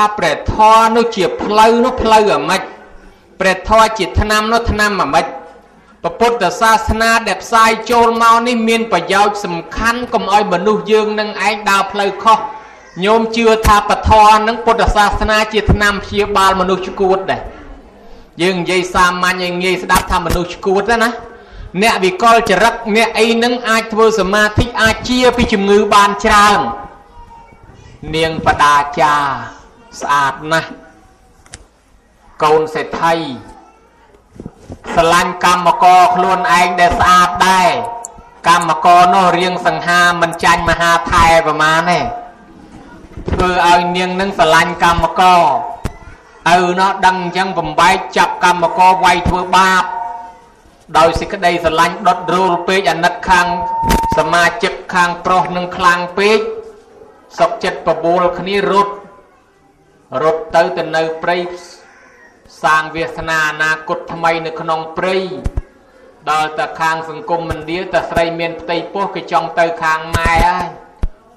[0.00, 2.62] ថាព្រះធម៌នោះជាផ្លូវនោះផ្លូវអាម៉េច
[3.40, 5.26] ព្រះធម៌ជាថ្នាំនោះថ្នាំអាម៉េច
[6.20, 12.38] ពុទ្ធសាសនាដែលផ្សាយចូលមកនេះមានប្រយោជន៍សំខាន់កុំឲ្យមនុស្សយើងនឹងឯងដើរផ្លូវខុស
[13.04, 14.10] ញោមជឿថាពធ
[14.48, 17.40] នឹងពុទ្ធសាសនាជាថ្នាំព្យាបាលមនុស្សឈួតដែរ
[18.42, 21.10] យើងនិយាយសាមញ្ញឲ្យងាយស្ដាប់ថាមនុស្សឈួតណា
[21.82, 26.60] អ្នកវិកលចរិតអ្នកអីនឹងអាចធ្វើសមាធិអាចជាពីជំងឺបានច្រើន
[28.14, 29.16] នាងបដាចា
[30.00, 30.70] ស្អាតណាស់
[32.42, 33.16] កូនសេដ្ឋី
[34.94, 37.70] ស្រឡាញ់កម្មករខ្លួនឯងដែលស្អាតដែរ
[38.48, 42.00] កម្មករនោះរៀងសង្ហាមិនចាញ់មហាថែប្រមាណទេ
[43.32, 45.42] ធ្វើឲ្យនាងនឹងស្រឡាញ់កម្មករ
[46.52, 49.84] ឪនោះដឹងអញ្ចឹងបំបែកចាប់កម្មករវាយធ្វើបាប
[50.98, 53.46] ដោយសេចក្តីស្រឡាញ់ដុតរូលពេកអាណិតខាង
[54.18, 56.38] សមាជិកខាងប្រុសនឹងខ្លាំងពេក
[57.38, 58.92] សុកចិត្តបបួលគ្នារត់
[60.22, 61.36] រត់ទៅទៅនៅព្រៃ
[62.62, 65.16] សាងវាសនាអនាគតថ្មីនៅក្នុងព្រៃ
[66.30, 70.66] ដល់តែខាងសង្គមឥណ្ឌាតែស្រីមានផ្ទៃពោះគេចង់ទៅខាងម៉ែហើយ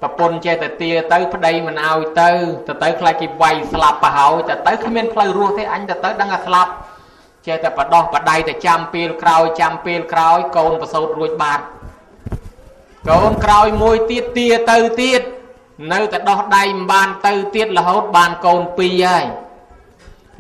[0.02, 2.30] ប្រពន្ធចេះតែទាទៅប្តីមិនអោយទៅ
[2.68, 6.72] ទៅទៅខ្លាចគេវាយស្លាប់ទៅហើយតែទៅគ្មានផ្លូវរស់ទេអញទៅទៅដឹងថាស្លាប់
[7.48, 11.64] ចេះតែបដោះបដៃតែចាំពេលក្រោយចាំពេលក្រោយកូនប្រសូតរួចបាត់
[13.10, 15.22] កូនក្រោយមួយទៀតទាទៅទៀត
[15.92, 19.26] នៅតែដោះដៃមិនបានទៅទៀតរហូតបានកូនពីរហើយ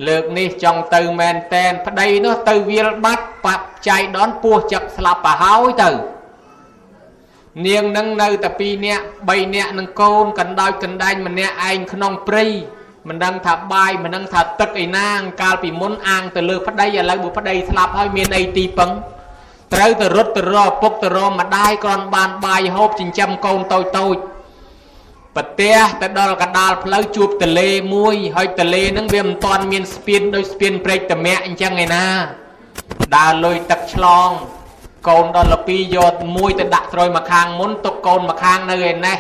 [0.07, 5.89] លើកនេះចង់ទៅមែនតែនប្តីនោះទៅវាលបាត់បាប់ចៃដនពោះចឹកស្លាប់ទៅហើយទៅ
[7.66, 12.45] នាងនឹងនៅតែ2នាក់3នាក់នឹងកូនកណ្ដោចកណ្ដែងម្នាក់ឯងក្នុងព្រៃ
[13.07, 18.91] មិនដឹងថាបាយមិនដឹងថាទឹកឯណាងកាលពីមុនអាងទៅលើប្តីឥឡូវបើប្តីស្លាប់ហើយមានអីទីពឹង
[19.73, 24.16] ត្រូវទៅរត់ទៅរកពុកទៅរកម្ដាយគ្រាន់បានបាយហូបចិញ្ចឹមកូនតូចតូច
[25.36, 32.06] ប្រទះទៅដល់កដាលផ្លូវជួបទលេមួយហើយទលេហ្នឹងវាមិនតាន់មានស្ពានដូចស្ពានព្រែកតមាក់អញ្ចឹងឯណា
[33.16, 34.30] ដើរលុយទឹកឆ្លង
[35.08, 39.18] កូនដល់លពីយកមួយទៅដាក់ត្រួយមកខាងមុនទុកកូនមកខាងនៅឯនេះ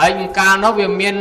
[0.00, 1.16] ហើយកាលនោះវាមាន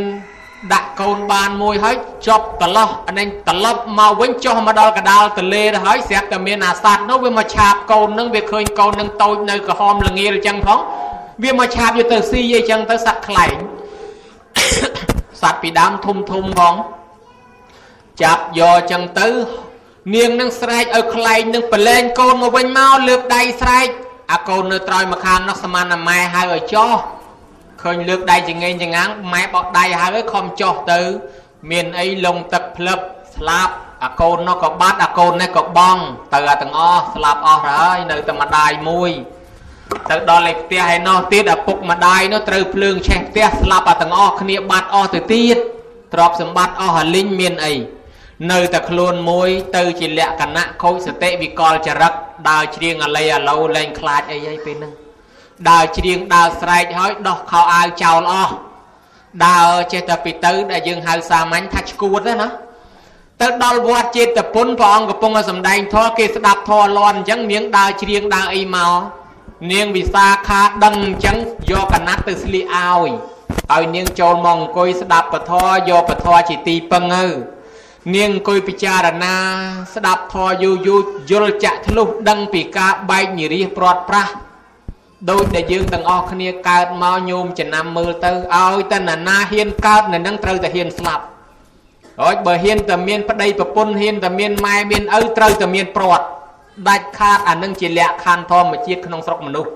[0.73, 1.95] ដាក់កូនបានមួយហើយ
[2.27, 10.79] ចប់ត្រឡោះអានេះត្រឡប់មកវិញចុះមកដល់កដាលទលេទៅហើយស្រាប់តែមានអាសត្វនោះវាមកឆាបកូននឹងវាឃើញកូននឹងតូចនៅក្រហមល្ងាលអញ្ចឹងផង
[11.43, 13.55] វាមកឆាបយកទៅស៊ីអីចឹងទៅសត្វខ្លែង
[15.41, 16.73] សត្វពីដើមធំធំផង
[18.21, 19.27] ចាប់យកចឹងទៅ
[20.15, 23.87] នាងនឹងស្រែកឲ្យខ្លែងនឹងប្រឡែងកូនមកវិញមកលើកដៃស្រែក
[24.31, 26.93] អាកូននៅត្រយមកខាងនោះសមានម៉ែហៅឲ្យចោះ
[27.81, 30.99] ឃើញលើកដៃចងេងចងាំងម៉ែបោកដៃហៅឲ្យខំចោះទៅ
[31.71, 32.99] មានអីលងទឹកភ្លឹប
[33.35, 35.97] ស្លាប់អាកូននោះក៏បាត់អាកូននេះក៏បង
[36.33, 39.11] ទៅអាទាំងអស់ស្លាប់អស់ហើយនៅតែម្ដាយមួយ
[40.09, 45.57] ទៅដល់ឯផ្ទះឯណោះទៀតឪពុកម្ដាយនោះត្រូវភ្លើងឆេះផ្ទះស្លាប់អាទាំងអស់គ្នាបាត់អស់ទៅទៀត
[46.13, 47.73] ទ្រព្យសម្បត្តិអស់អាលិញមានអី
[48.51, 52.13] នៅតែខ្លួនមួយទៅជាលក្ខណៈខូចសតិវិកលចរិត
[52.49, 54.93] ដើរច្រៀងអាឡីអាឡូលែងខ្លាចអីហើយពេលហ្នឹង
[55.69, 58.53] ដើរច្រៀងដើរស្រែកហើយដោះខោអាវចោលអស់
[59.47, 62.49] ដើរចេះតែពីទៅដែលយើងហៅសាមញ្ញថាឈួតណា
[63.41, 69.20] ទៅដល់វត្តចេតពុនព្រះអង្គកំពុងតែសម្ដែងធម៌គេស្ដាប់ធម៌លន់អញ្ចឹងនាងដើរច្រៀងដើរអីមក
[69.69, 71.37] នាងវិសាខាដឹងអញ្ចឹង
[71.71, 73.09] យកកណាត់ទៅស្លៀកឲ្យ
[73.73, 75.51] ឲ្យនាងចូលមកអង្គុយស្ដាប់ពធ
[75.89, 77.25] យកពធជាទីពឹងទៅ
[78.15, 79.35] នាងអង្គុយពិចារណា
[79.95, 84.33] ស្ដាប់ធរយូរយូរយល់ចាក់ធ្លុះដឹងពីការបែកនិរិះព្រាត់ប្រាស់
[85.29, 91.23] ដោយដែលយើងទាំងអស់គ្នាកើតមកញោមចំណាំមើលទៅឲ្យតែណានាហ៊ានកើតនៅនឹងត្រូវតែហ៊ានស្លាប់
[92.21, 96.25] ហើយបើហ៊ានតែមានប្តីប្រពន្ធហ៊ានតែមានម៉ែមានឪត្រូវតែមានព្រាត់
[96.87, 99.69] ដាច់ខាតអានឹងជាលក្ខខណ្ឌធម្មជាតិក្នុងស្រុកមនុស្ស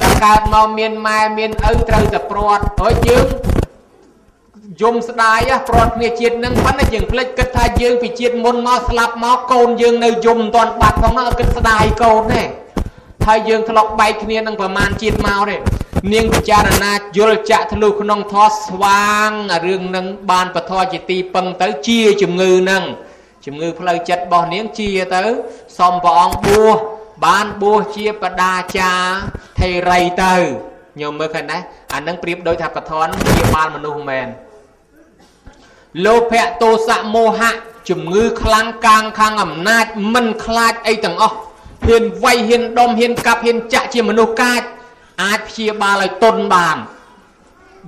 [0.00, 3.26] តែកើតមកមានម៉ែមានឪត្រូវតែព្រាត់ហើយយើង
[4.80, 12.42] យំស្ដាយព្រាត់គ្នាជាតិនឹងប៉ុន្តែយើងភ្លេចគិតថាយើងពីជាតិមុនមកស្លាប់មកកូនយើងនៅយំមិនទាន់បាត់ផងនោះគិតស្ដាយកូនទេ
[13.26, 15.56] ហើយយើងធ្លាប់បែកគ្នានឹងប្រមាណជាតិមកទេ
[16.12, 19.30] នាងពិចារណាយល់ចាក់ធ្លុះក្នុងធម៌ស្វាង
[19.66, 22.82] រឿងនឹងបានពធជាទីពឹងទៅជាជំងឺនឹង
[23.44, 25.22] ជំងឺផ្លូវចិត្តរបស់នាងជាទៅ
[25.78, 26.76] សុំព្រះអង្គបួស
[27.26, 28.92] បានបួសជាបដាចា
[29.58, 30.34] ថេរីទៅ
[31.00, 31.58] ញោមមើលឃើញណា
[31.92, 34.28] អានឹងប្រៀបដូចថាបធនជាបាលមនុស្សមែន
[36.06, 37.50] លោភៈទោសៈមោហៈ
[37.88, 41.36] ជំងឺខ្លាំងកាងខាងអំណាចមិនខ្លាចអីទាំងអស់
[41.86, 44.62] ហ៊ានវាយហ៊ានដុំហ៊ានកាប់ហ៊ានចាក់ជាមនុស្សកាច
[45.22, 46.76] អាចព្យាបាលឲ្យទុនបាន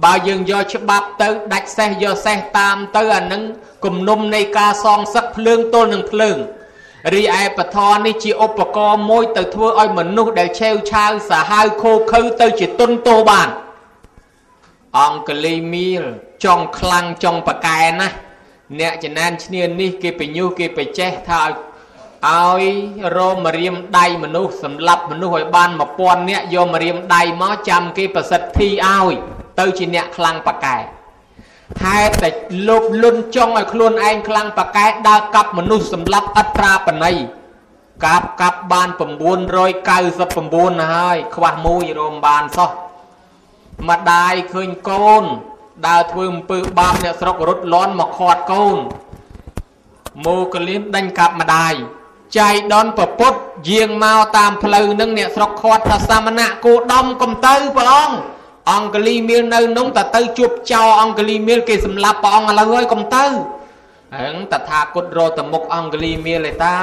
[0.04, 3.42] បើយើងយកច្បាប់ទៅដាច់សេះយកសេះតាមទៅអានឹង
[3.84, 6.36] គំនុំនៃការសងសឹកភ្លើងទល់នឹងភ្លើង
[7.14, 7.76] រីឯពធ
[8.06, 13.48] នេះជាឧបករណ៍មួយទៅធ្វើឲ្យមនុស្សដែលឆេវឆាវសាហាវខូខើទៅជាទុនទោបាន
[14.98, 16.04] អង្គលីមីល
[16.44, 18.08] ចង់ខ្លាំងចង់ប្រកែណា
[18.80, 21.54] អ្នកចំណានឈ្នានេះគេបញុះគេបចេះថាឲ្យ
[22.26, 22.64] ឲ្យ
[23.16, 25.70] រោមរៀមដៃមនុស្សសម្លាប់មនុស្សឲ្យបាន
[26.00, 30.76] 1000នាក់យកមរៀមដៃមកចាំគេប្រសិទ្ធិឲ្យ ទៅជាអ្នកខ្លាំងប្រកែ
[31.84, 32.30] ហេតុតែ
[32.68, 37.16] លោភលន់ចង់ឲ្យខ្លួនឯងខ្លាំងប្រកែដើរកាប់មនុស្សសម្លាប់អត្រាបណ័យ
[38.06, 42.70] កាប់កាប់បាន999ហើយខ្វះមួយរមបានសោះ
[43.88, 45.24] ម្ដាយឃើញកូន
[45.86, 48.78] ដើរធ្វើអំពើបាបអ្នកស្រុករត់លន់មកខាត់កូន
[50.26, 51.74] មកលៀនដេញកាប់ម្ដាយ
[52.38, 53.32] ចៃដនប្រពុត
[53.70, 63.24] យាងមកតាមផ្លូវនឹងអ្នកស្រុកខាត់ថាសាមណៈគោដំកំទៅព្រះអង្គ អង្គលីមៀលនៅនោះតទៅជួបចោអង្គលីមៀលគេសម្លាប់ព្រះអង្គឥឡូវហើយកុំទៅ
[64.18, 66.76] ហឹងតថាគតរទៅមុខអង្គលីមៀលឯតា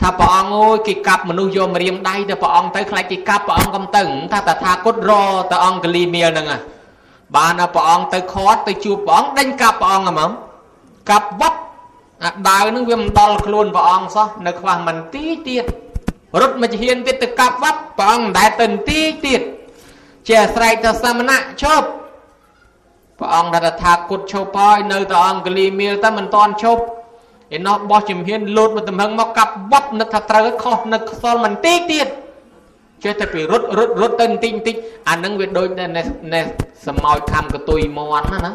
[0.00, 5.12] ថាព្រះអង្គអើយគេកាប់មនុស្សយកម្រាមដៃទៅព្រះអង្គទៅខ្លាចគេកាប់ព្រះអង្គកុំទៅថាតថាគតរ
[5.50, 6.46] ទៅអង្គលីមៀលហ្នឹង
[7.36, 10.30] បានព្រះអង្គទៅខាត់ទៅជួបព្រះអង្គដេញកាប់ព្រះអង្គហ្មង
[11.10, 11.60] កាប់វត្ត
[12.24, 15.64] អាដាវនឹងវាមិនដល់ខ្លួនព្រះអង្គសោះនៅខ្វះមិនទីទៀត
[16.40, 19.40] រត់មកជាហ៊ានទៀតទៅកាប់វត្តព្រះអង្គមិនដែលទៅទីទៀត
[20.30, 21.88] ជាអាស្រ័យទៅសាមណៈឈប់
[23.18, 26.82] ព្រះអង្គថាថាគុតឈប់ហើយនៅតែអង្គលីមៀលតែមិនតន់ឈប់
[27.56, 32.08] ឯណោះបោះជំហានលោតមកទំហឹងមកកាប់វត្តនឹកថាត្រូវខុសនឹកខ្សលមិនទីទៀត
[33.04, 34.76] ចេះតែពីរត់រត់រត់ទៅបន្តិចបន្តិច
[35.08, 35.68] អានឹងវាដូច
[36.34, 36.40] នៅ
[36.86, 38.52] សមោចខំកតុយមន់ណាណា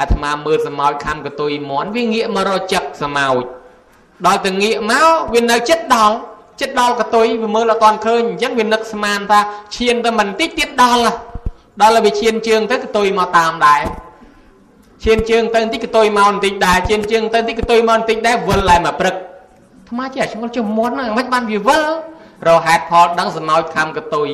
[0.00, 3.44] អាត្មាមើលសមោចខំកតុយមន់វាងាកមករកចឹកសមោច
[4.26, 6.16] ដល់ទៅងាកមកវានៅចិត្តដល់
[6.60, 9.40] ចិត្តដល់កតុយវាមើលអត់តាន់ឃើញអញ្ចឹងវានឹកស្មានថា
[9.76, 11.02] ឈានទៅមិនតិចទៀតដល់
[11.82, 13.82] ដល់ហើយវាឈានជើងទៅកតុយមកតាមដែរ
[15.04, 19.14] ឈានជើងទៅបន្តិចកតុយមកបន្តិចដែរឈានជើងទៅបន្តិចកតុយមកបន្តិចដែរវិលឡើងមកព្រឹក
[19.88, 21.82] ថ្មជាឆ្ងល់ចុះមន់ហ្នឹងមិនបានវាវិល
[22.48, 24.28] រហេតុផលដឹងសមោចខំកតុយ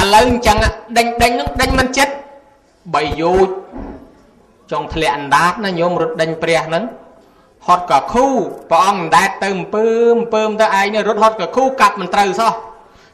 [0.00, 0.56] ឥឡូវអញ្ចឹង
[0.96, 2.12] ដេញដេញហ្នឹងដេញមិនចិត្ត
[2.94, 3.48] បីយោជ
[4.72, 6.84] ចង់ធ្លាក់អណ្ដាតណាញោមរត់ដេញព្រះហ្នឹង
[7.66, 8.26] ហត់ក៏ខូ
[8.70, 9.84] ព្រះអង្គអណ្ដែតទៅអំពើ
[10.16, 12.52] អំពើទៅឯងរត់ហត់ក៏ខូកាប់មិនត្រូវសោះ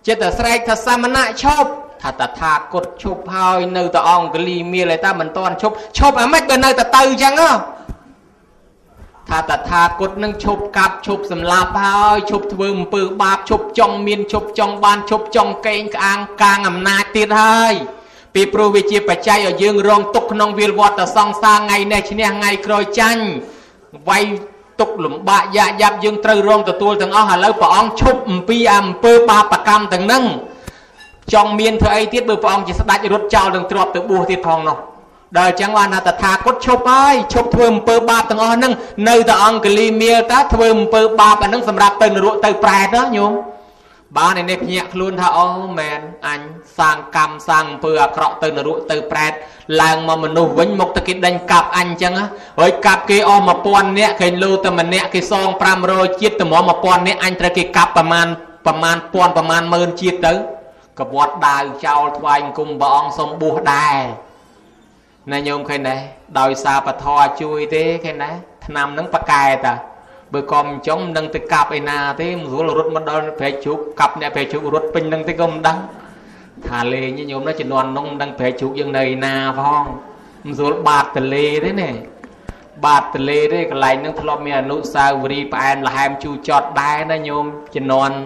[0.07, 1.71] ចិត្តតែស្រែកថាសមណៈឈប់
[2.03, 7.35] ថាតថាគតឈប់ហើយនៅតែអង្គលីមានតែមិនតាន់ឈប់ឈប់អាម៉េចបើនៅតែទៅអញ្ចឹង
[9.29, 17.75] ថាតថាគតនឹងឈប់កាប់ឈប់សម្លាប់ហើយឈប់ធ្វើអំពើបាបឈប់ចង់មានឈប់ចង់បានឈប់ចង់កេងក្អាងកាងអំណាចទៀតហើយ
[18.35, 23.25] ពីព្រោះវាជាបច្ច័យឲ្យយើងរងទុកក្នុងវាលវត្តសង្សារថ្ងៃនេះឈ្នះថ្ងៃក្រោយចាញ់
[24.09, 24.25] វាយ
[24.81, 30.25] ទុកលំបាកយ៉ាយ៉ាប់យើងត្រូវរងទទួលទាំងអស់ឥឡូវព្រះអង្គឈប់អំពីអំពើបាបកម្មទាំងហ្នឹង
[31.35, 34.79] ចង់មានធ្វើអីទៀតបើព្រះអង្គជាស្ដេចរត់ចោលនឹងទ្របទៅបួសទៀតផងនោះ
[35.37, 38.73] ដល់អញ្ចឹងបានថាតថាគតឈប់ហើយឈប់ធ្វើអំពើបាបទាំងអស់ហ្នឹង
[39.09, 43.33] នៅតែអង្គលីមៀលតាធ្វើអំពើបាបអាហ្នឹងសម្រាប់ទៅនរកទៅប្រែតណាញោម
[44.19, 45.47] បានឯនេះភ្ញាក់ខ្លួនថាអូ
[45.79, 46.41] មែនអញ
[46.79, 49.32] សាងកម្មសាងអំពើអាក្រក់ទៅនរកទៅប្រែត
[49.82, 52.12] ឡើងមកមនុស្សវិញមកទៅគេដេញកាប់អញអញ្ចឹង
[52.61, 55.49] ហើយកាប់គេអស់1000នាក់គេលោតែម្នាក់គេសង
[55.85, 58.26] 500ជាតិតម្រាំ1000នាក់អញត្រូវគេកាប់ប្រមាណ
[58.67, 60.32] ប្រមាណពាន់ប្រមាណម៉ឺនជាតិទៅ
[60.99, 63.97] កវត្តដាវចោលថ្វាយអង្គមព្រះអង្គសុំបួសដែរ
[65.32, 66.00] ណាញោមឃើញដែរ
[66.38, 67.05] ដោយសារពធ
[67.43, 68.35] ជួយទេឃើញដែរ
[68.67, 69.92] ឆ្នាំហ្នឹងប៉កែតា
[70.32, 75.79] បើក៏មិនចង់មិនដឹងទៅកាប់ឯណាទេមិនស្រួលរត់មកដល់ព្រែកជ្រូកកាប់អ្នកព្រែកជ្រូករត់ពេញនឹងទេក៏មិនដឹង
[76.67, 79.82] ថាលេងញោមណាជំនាន់នោះមិនដឹងព្រែកជ្រូកយើងនៅឯណាផង
[80.44, 81.90] មិនស្រួលបាតតលេទេណា
[82.84, 88.17] បាតតលេទេកន្លែងហ្នឹងធ្លាប់មានអនុស្សាវរីយ៍ផ្អែមល្ហែមជូរចត់ដែរណាញោមជំនាន់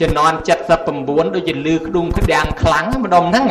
[0.00, 0.36] ជំនាន់
[0.84, 3.46] 79ដូចជាលឺក្ដុំក្ដាំងខ្លាំងម្ដុំហ្នឹង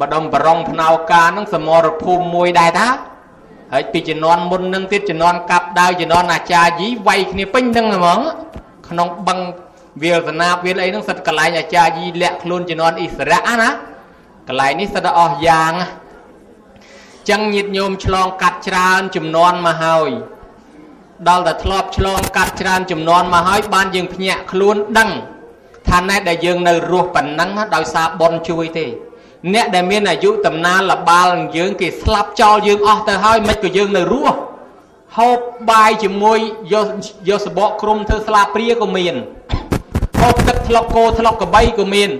[0.00, 2.88] ម្ដុំបរងភ្នៅការហ្នឹងសមរភូមិមួយដែរតា
[3.72, 8.20] ហើយពីជំនាន់មុននឹងទៀតជំនាន់កាប់ដាវជំនាន់អាចារ្យយីវាយគ្នាពេញហ្នឹងហ្មង
[8.88, 9.38] ក្នុងបឹង
[10.02, 13.70] វាលសនាវាលអីហ្នឹងសិតកន្លែងអាចារ្យយីលាក់ខ្លួនជំនាន់អ៊ីស្រាអែលណា
[14.48, 15.72] កន្លែងនេះសិតអស់យ៉ាង
[17.30, 20.10] ចឹងញាតញោមឆ្លងកាត់ច្រើនជំនាន់មកហើយ
[21.28, 25.10] ដល់តែធ្លាប់ឆ្លងកាត់ច្រើនចំនួនមកហើយបានយើងភ្ញាក់ខ្លួនដឹង
[25.88, 28.86] ថាណែដែលយើងនៅរស់ប៉ុណ្ណឹងដោយសារបនជួយទេ
[29.54, 34.36] អ្នកដែលមានអាយុតំណាលលបាលយើងគេស្លាប់ចោលយើងអស់ទៅហើយមិនក៏យើងនៅរស់
[35.18, 35.38] ហូប
[35.70, 36.38] បាយជាមួយ
[36.72, 36.86] យក
[37.28, 39.14] យកសបកក្រុមធ្វើស្លាព្រាក៏មាន
[40.20, 42.10] ហូបទឹកថ្លុកគោថ្លុកកបីក៏មាន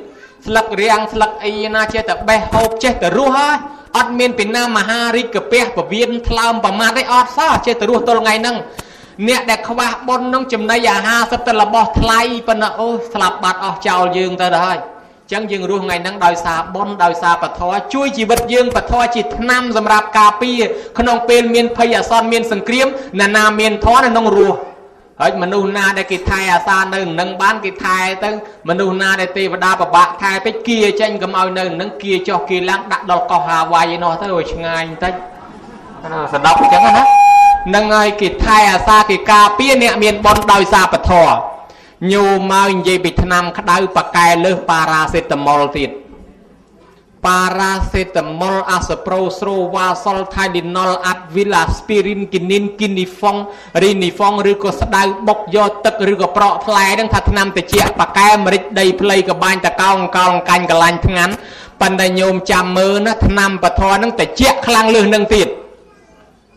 [0.46, 3.54] ស្លឹករាំងស្លឹកអីណាចេះតែបេះហូបចេះតែរស់ហើយ
[3.96, 8.56] អត់មានពីណាមហារិទ្ធកាពះពវៀនថ្លើមប្រមាថទេអត់សោះចេះតែរស់ទល់ថ្ងៃហ្នឹង
[9.28, 14.78] អ្នកដែលខ្វះបុណ្យនឹងចំណីអាហារសិតតែរបស់ថ្លៃប៉ុន្តែអូស្លាប់បាត់អស់ចោលយើងទៅទៅហើយ
[15.32, 17.60] ចឹងយើងរស់ថ្ងៃហ្នឹងដោយសារបុណ្យដោយសារពធ
[17.94, 20.60] ជួយជីវិតយើងពធជាថ្នាំសម្រាប់ការពារ
[20.98, 22.86] ក្នុងពេលមានភ័យអាសន្នមានសង្គ្រាម
[23.20, 24.58] ណានាមានធនក្នុងរស់
[25.20, 28.30] ហើយមនុស្សណាដែលគេថែអាសានៅនឹងបានគេថែទៅ
[28.68, 35.12] មនុស្សណាដែលទេវតាប្របាក់ថែពេកគៀចេញកុំឲ្យនៅនឹងគៀចុះគៀឡើងដាក់ដល់កោះហាវ៉ៃឯនោះទៅឲ្យឆ្ងាយបន្តិច
[36.32, 37.04] សដប់អញ្ចឹងណា
[37.74, 41.12] នឹងហើយគេថែអាសាគេការពារអ្នកមានបុណ្យដោយសារពធ
[42.12, 45.90] ញូមកនិយាយពីឆ្នាំក្តៅប៉កែលើសប៉ារ៉ាសេតាមុលទៀត
[47.26, 53.36] ប៉ារ៉ាសេតាមុលអាសប្រូស្រូវ៉ាសុលថៃឌីណុលអាត់វីឡាស្ពីរីនគីនីនគីនីហ្វុង
[53.82, 61.34] រីនីហ្វុងឬក៏ស្ដៅបុកយកទឹកឬក៏ប្រក់ផ្លែហ្នឹងថាឆ្នាំតិចប៉កែមរិចដីផ្លៃកបាញ់តកោងកោងកាញ់កលាញ់ថ្ងាន់
[61.80, 65.48] ប៉ុន្តែញោមចាំមើលណាឆ្នាំពធហ្នឹងតិចខ្លាំងលើសនឹងទៀត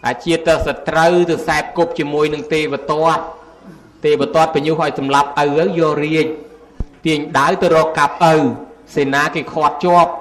[0.07, 3.03] អាជាទៅសត្រូវទៅសែបគប់ជាមួយនឹងទេវតា
[4.05, 5.43] ទេវតាបញ្ញុះឲ្យសម្លាប់ឪ
[5.79, 6.27] យករាជ
[7.05, 8.35] ទាញដាវទៅរកកាប់ឪ
[8.95, 10.11] សេនាគេខាត់ជាប់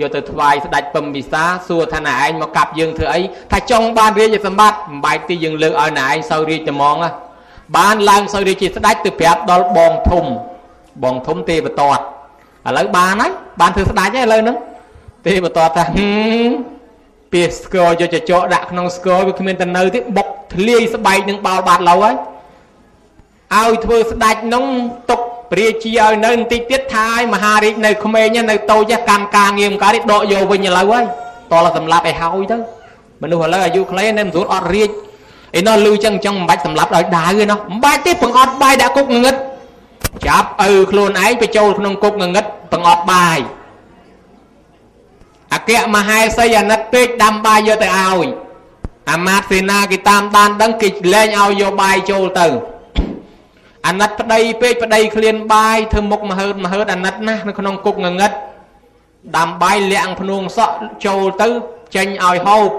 [0.00, 3.20] យកទៅថ្វាយស្ដេចពំពិសាសួរថាណែឯងមកកាប់យើងធ្វើអី
[3.52, 6.96] ថាចង់បានរាជសម្បត្តិមិនបែកទីយើងលើកឲ្យណែឯងសូវរាជតែហ្មង
[7.76, 10.24] បានឡើងសូវរាជជាស្ដេចទៅប្រាប់ដល់បងធំ
[11.02, 11.98] បងធំទេវតាឥ
[12.76, 14.56] ឡូវបានហើយបានធ្វើស្ដេចហើយឥឡូវហ្នឹង
[15.26, 16.10] ទេវតាថាហឹ
[16.48, 16.50] ម
[17.32, 22.14] ពីស្គរយកចចកដាក់ក្នុងស្គរវាគ្មានទៅនៅទេបុកធ្លាយស្បែកនឹងបោលបាត់ឡូវហើយ
[23.52, 24.66] ឲ្យធ្វើស្ដេចនោះ
[25.10, 25.20] ទុក
[25.52, 31.04] ព្រះជាឲ្យនៅបន្តិចទៀតថាឲ្យមហារាជនៅក្មេងនៅតូចកម្មការងារមកនេះដកយកវិញឥឡូវហើយ
[31.52, 32.56] តលសម្លាប់ឲ្យហើយទៅ
[33.22, 34.90] មនុស្សឥឡូវអាយុខ្លីនៅមិនស្រួលអត់រាជ
[35.58, 39.34] ឯនោះលឺចឹងចឹងមិនបាច់សម្លាប់ដោយដាវទេនោះមិនបាច់ទេបង្អត់បាយដាក់គុកងងឹត
[40.26, 43.38] ចាប់ឪខ្លួនឯងទៅចូលក្នុងគុកងងឹតបង្អត់បាយ
[45.54, 48.26] អគ្គមហេសីអាណិតពេកដាំបាយយកទៅឲ្យ
[49.10, 52.46] អាមាត្យសេនាគេតាមដានដឹងគេលែងឲ្យយកបាយចូលទៅ
[53.86, 58.32] អាណិតប្តីពេកប្តីឃ្លានបាយធ្វើមុខមហើតមហើតអាណិតណាស់នៅក្នុងគុកងងឹត
[59.36, 60.76] ដាំបាយលាក់ភ្នួងសក់
[61.06, 61.48] ចូលទៅ
[61.94, 62.70] ចេញឲ្យហូប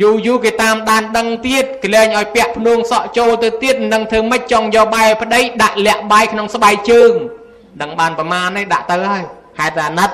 [0.00, 7.12] យូរយូរគេតាមដានដឹងទៀតគេលែងឲ្យពាក់ភ្នួងសក់ចូលទៅទៀតនឹងធ្វើម៉េចចង់យកបាយប្តីដាក់លាក់បាយក្នុងស្បែកជើង
[7.82, 9.22] ដឹងបានប្រមាណនេះដាក់ទៅហើយ
[9.58, 10.10] ហេតុតែអាណិត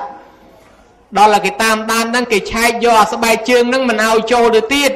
[1.17, 4.91] ដល់តែគេតាមដានហ្នឹងគេឆែកយកអាស្បែកជើងហ្នឹងមិនឲ្យចូលទៅទៀត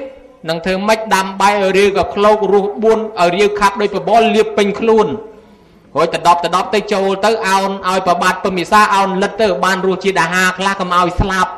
[0.50, 5.08] នឹងធ្វើម៉េចដាំបាយឲ្យរាវក៏ក្លោករស់4ឲ្យរាវខាប់ដោយបបលលៀបពេញខ្លួន
[5.96, 11.52] រួចទៅដប់ទៅដប់ទៅចូលទៅអោនឲ្យប្របាទពមិសាអោនលិតទៅបានរសជាតិអាហារខ្លះកុំឲ្យស្លាប់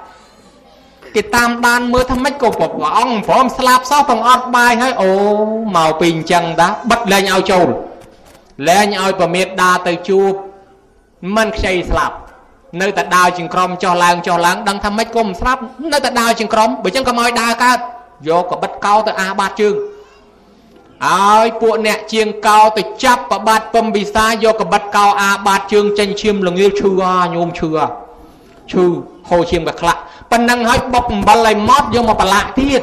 [1.16, 5.12] គេតាមដានមើលថាម៉េចក៏ព្រះអង្គព្រមស្លាប់សោះទាំងអត់បាយហើយអូ
[5.76, 7.68] មកពីអញ្ចឹងតាបិទលែងឲ្យចូល
[8.68, 10.32] លែងឲ្យប្រមេតដាទៅជួប
[11.36, 12.16] មិនខ្ចីស្លាប់
[12.82, 15.62] នៅតែដើរជាងក្រុមចុះឡើងចុះឡើងដឹងថាម៉េចក៏មិនស្លាប់
[15.94, 17.80] នៅតែដើរជាងក្រុមបើអញ្ចឹងក៏មកឲ្យដើរកើត
[18.28, 19.76] យកកបិតកោទៅអាបាតជើង
[21.06, 27.70] ឲ្យពួកអ្នកជាងកោទៅចាប់ប្របាទពំវិសាយកកបិតកោអាបាតជើងចេញឈាមលងាវឈឺអាញោមឈឺ
[28.72, 28.86] ឈឺ
[29.30, 30.00] ហូរឈាមក៏ខ្លាក់
[30.32, 32.82] ប៉ុណ្ណឹងឲ្យបុកអំបិលឲ្យម៉ត់យកមកប្រឡាក់ទៀត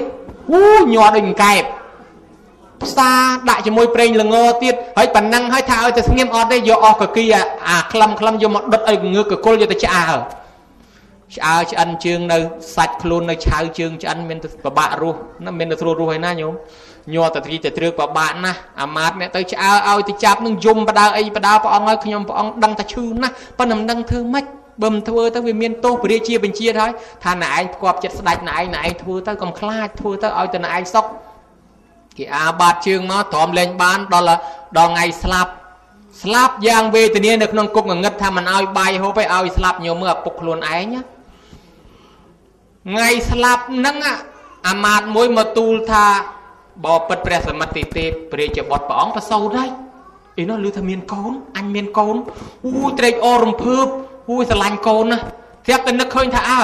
[0.53, 0.63] អូ
[0.95, 1.63] ញ័រដូចកែប
[2.83, 3.11] ផ្សា
[3.49, 7.25] ដាក់ជាមួយប្រេងល្ងទៀតហើយប៉ុណ្ណឹងឲ្យថាឲ្យទៅស្ងៀមអត់ទេយកអស់កគី
[7.69, 10.05] អាក្លឹមក្លឹមយកមកដុតឲ្យងើកកគុលយកទៅឆ្អើ
[11.37, 12.39] ឆ្អើឆ្អិនជើងនៅ
[12.77, 16.55] សាច់ខ្លួននៅឆៅជើងឆ្អិនមានប្របាក់រស់ណាមានតែស្រួលរស់ហើយណាញោម
[17.15, 24.45] ញ័រតែទីតែទ្រើកប្របាក់ណាស់អាម៉ាតអ្នកទៅឆ្អើឲ្យទៅចាប់នឹងយំបដៅអីបដៅព្រះអង្គឲ្យខ្ញុំព្រះអង្គដឹងតែឈឺណាស់ប៉ុន្តែមិនដឹងធ្វើម៉េច
[24.83, 26.91] បើមិនធ្វើទៅវាមានទោសព្រះរាជាបញ្ជាហើយ
[27.25, 31.05] ថាណែឯងផ្គប់ចិត្តស្ដាច់ណែឯងណែឯងធ្វើទៅកុំខ្លាចធ្វើទៅឲ្យតែណែឯងសុក
[32.17, 34.37] គេអាបាតជើងមកទ្រាំលែងបានដល់
[34.79, 35.53] ដល់ថ្ងៃស្លាប់
[36.23, 41.01] ស្លាប់យ៉ាងវេទនានៅក្នុងគុកងងឹតថាមិនឲ្យបាយហូបឯឲ្យស្លាប់ញោមមើលឪពុកខ្លួនឯងណា
[42.89, 43.97] ថ្ងៃស្លាប់ហ្នឹង
[44.69, 46.07] អាមាតមួយមកទូលថា
[46.85, 49.71] បបិទ្ធព្រះសមិទ្ធិទេពព្រះជាបុត្រព្រះអង្គប្រសូតហើយ
[50.39, 52.17] អីនោះឮថាមានកូនអញមានកូន
[52.67, 53.87] អូត្រេកអររំភើប
[54.29, 55.19] អូស្រឡាញ់កូនណា
[55.67, 56.63] ស្រាប់តែនឹកឃើញថាអើ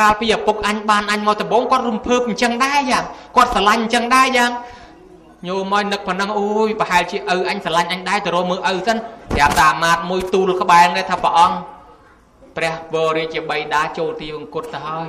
[0.00, 3.04] កាលពីឪពុកអញបានអញមកដំបងគាត់រំភើបអញ្ចឹងដែរយ៉ាង
[3.36, 4.50] គាត់ស្រឡាញ់អញ្ចឹងដែរយ៉ាង
[5.46, 8.96] ញោមមកនឹកប៉ុណ្ណឹងអូយប្រហែលជាឪអញស្រឡាញ់អញដែរទៅរកមើលឪសិន
[9.34, 11.56] ប្រាប់តាអាមាតមួយទូលក្បែរដែរថាព្រះអង្គ
[12.56, 15.08] ព្រះវររាជាបៃតាចូលទីវង្គតទៅហើយ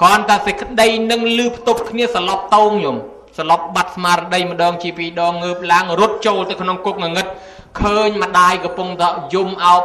[0.00, 2.96] គ្រាន់តែសេចក្តីនឹងលឺផ្ទប់គ្នាសឡប់តោងញោម
[3.38, 7.26] សឡប់បាត់ស្មារតីម្ដងជាពីរដងងើបឡើងរត់ចូលទៅក្នុងគុកងងឹត
[7.80, 9.82] ឃើញម្ដាយកំពុងតែយំអោប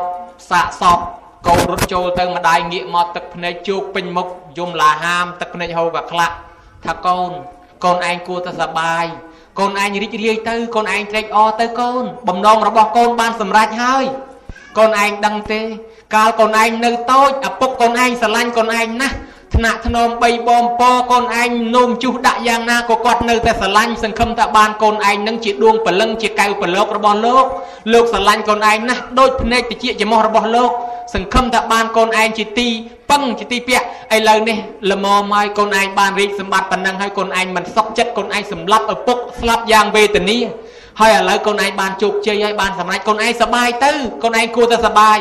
[0.50, 1.00] សាកសព
[1.48, 6.36] កូនរត់ចូលទៅម្ដាយងាកមកទឹកភ្នែកជោកពេញមុខយំឡាហាមទឹកភ្នែកហូរក៏ខ្លាក់
[6.86, 7.32] ថាកូន
[7.84, 9.06] កូនឯងគួរតែសប្បាយ
[9.60, 14.06] កូនឯងរីករាយទៅកូនឯងត្រេកអរទៅកូន បំណងរបស់កូនបានសម្រេចហើយ
[14.78, 15.62] កូនឯងដឹងទេ
[16.16, 19.16] កាលកូនឯងនៅតូចឪពុកកូនឯងស្រឡាញ់កូនឯងណាស់
[19.56, 20.82] ថ្នាក់ធ្នមបីបងព
[21.12, 27.46] កូនឯងនោមជុះដាក់យ៉ាងណាក៏គាត់នៅតែស្រឡាញ់សង្ឃឹមថាបានកូនឯងនឹងជាដួងព្រលឹងជាកៅប្រឡោករបស់លោក
[27.94, 30.70] លោកស្រឡាញ់កូនឯងណាស់ដូចភ្នែកតិចចំោះរបស់លោក
[31.14, 32.68] សង្ឃឹមថាបានកូនឯងជាទី
[33.12, 33.86] ពឹងជាទីពាក់
[34.16, 34.58] ឥឡូវនេះ
[34.92, 40.38] ល្មមហើយកូនឯងបានរីកសម្បត្តិប៉ុណ្ណឹងហើយកូនឯងមិនសុខចិត្តកូនឯងសម្លាប់ឪពុកស្លាប់យ៉ាងវេទនា
[41.00, 43.92] ហើយឥឡូវកូនឯងបានជោគជ័យហើយបានសម្រេចកូនឯងសប្បាយទៅ
[44.24, 45.18] កូនឯងគួរតែសប្បាយ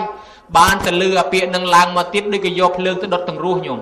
[0.58, 3.80] បានទៅលឺអាពាក្យនឹងឡើងមកទៀតដូចក៏យកភ្លើងទៅដុតទាំងរស់ញោម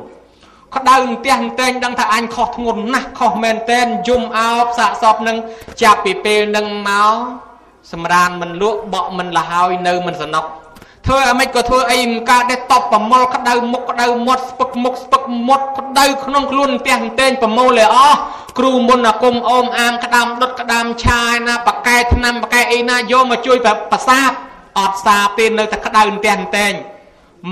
[0.77, 5.37] ក្តៅផ្ទះតែងដឹងថាអញខុសធ្ងន់ណាស់ខុសមែនតែនយំអោបសាកសពនឹង
[5.83, 7.15] ចាប់ពីពេលនឹងមក
[7.93, 10.47] សម្រានមិនលក់បក់មិនលហើយនៅមិនសនុក
[11.07, 18.19] ធ្វើអ្មេចក៏ធ្វើអីមិនកើតទេតបប្រមល់ក្តៅមុខក្តៅមាត់ស្ពឹកមុខស្ពឹកមាត់ក្តៅក្នុងខ្លួនផ្ទះតែងប្រមូលလေអស់
[18.59, 23.59] គ្រូមុនអាគុំអូមអាមក្តាមដុតក្តាមឆាយណាបកែឆ្នាំបកែអីណាយកមកជួយ
[23.93, 24.31] ប្រសាទ
[24.79, 26.73] អត់សាទេនៅតែក្តៅផ្ទះតែង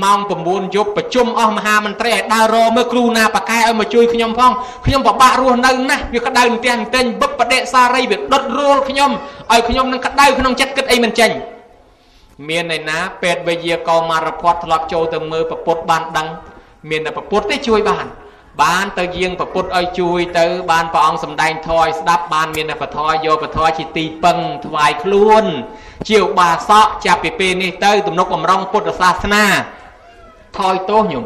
[0.02, 4.52] ម៉ោង9យប់ប្រជុំអស់មហាមន្ត្រីឲ្យដើររមើលគ្រូណាបកែឲ្យមកជួយខ្ញុំផង
[4.86, 9.10] ខ្ញុំពិបាករស់នៅណាស់វាក្តៅផ្ទះតែងបឹកបដិសារីវាដុតរួលខ្ញុំ
[9.52, 11.30] ឲ្យខ្ញុំនឹងក្តៅក្នុងចិត្តគិតអីមិនចេញ
[12.48, 16.26] មានឯណាពេទ្យវិទ្យាកោមารភ័តធ្លាប់ចូលទៅមើលប្រពុតបានដឹង
[16.90, 18.06] មានតែប្រពុតទេជួយបាន
[18.62, 25.44] បានទៅយាងប្រពុតឲ្យជួយទៅបានព្រះអង្គសម្ដែងធម៌ឲ្យស្ដាប់បានមានតែពធយកពធជាទីពឹងថ្វាយខ្លួន
[26.08, 29.46] ជាឧបាសកចាប់ពីពេលនេះទៅទំនុកបំរុងពុទ្ធសាសនា
[30.58, 31.24] ថយទោសញោម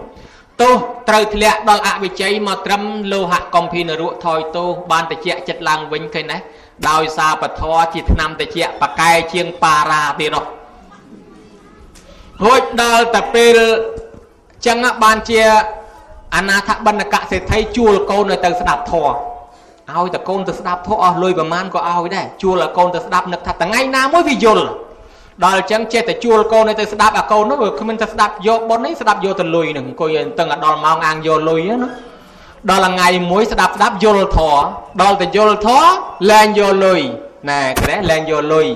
[0.63, 0.75] ទោស
[1.09, 6.39] ត្រូវធ្លាក់ដល់អវិជ័យមកត្រឹមលោហៈកំភីនរុថយទោសបានតិចចិត្តឡើងវិញឃើញណា
[6.89, 7.63] ដោយសារពធ
[7.95, 10.45] ជាឆ្នាំតិចបកែជាងបារាទៀតនោះ
[12.45, 13.57] រួចដល់តែពេល
[14.67, 15.41] ចឹងបានជា
[16.35, 19.13] អនាថបណ្ឌកសេដ្ឋីជួលកូនឲ្យទៅស្ដាប់ធម៌
[19.93, 24.65] ឲ្យតែកូនទៅស្ដាប់ធម៌អស់លុយប្រមាណក៏ឲ្យដែរជួលឲ្យកូនទៅស្ដាប់នឹកថាថ្ងៃណាមួយវាយល់
[25.43, 31.89] ដល់អញ្ចឹងចេះតែជួលកូនឲ្យទៅស្ដាប់អាកូននោះវាគ្មានទៅស្ដាប់យកប៉ុននេះស្ដាប់យកទៅលុយនឹងអង្គុយឲ្យតឹងដល់ម៉ោងអាងយកលុយណា
[32.71, 34.67] ដល់ថ្ងៃមួយស្ដាប់ស្ដាប់យល់ធម៌
[35.03, 35.89] ដល់ទៅយល់ធម៌
[36.31, 37.01] លែងយកលុយ
[37.51, 38.67] ណែក្រែលែងយកលុយ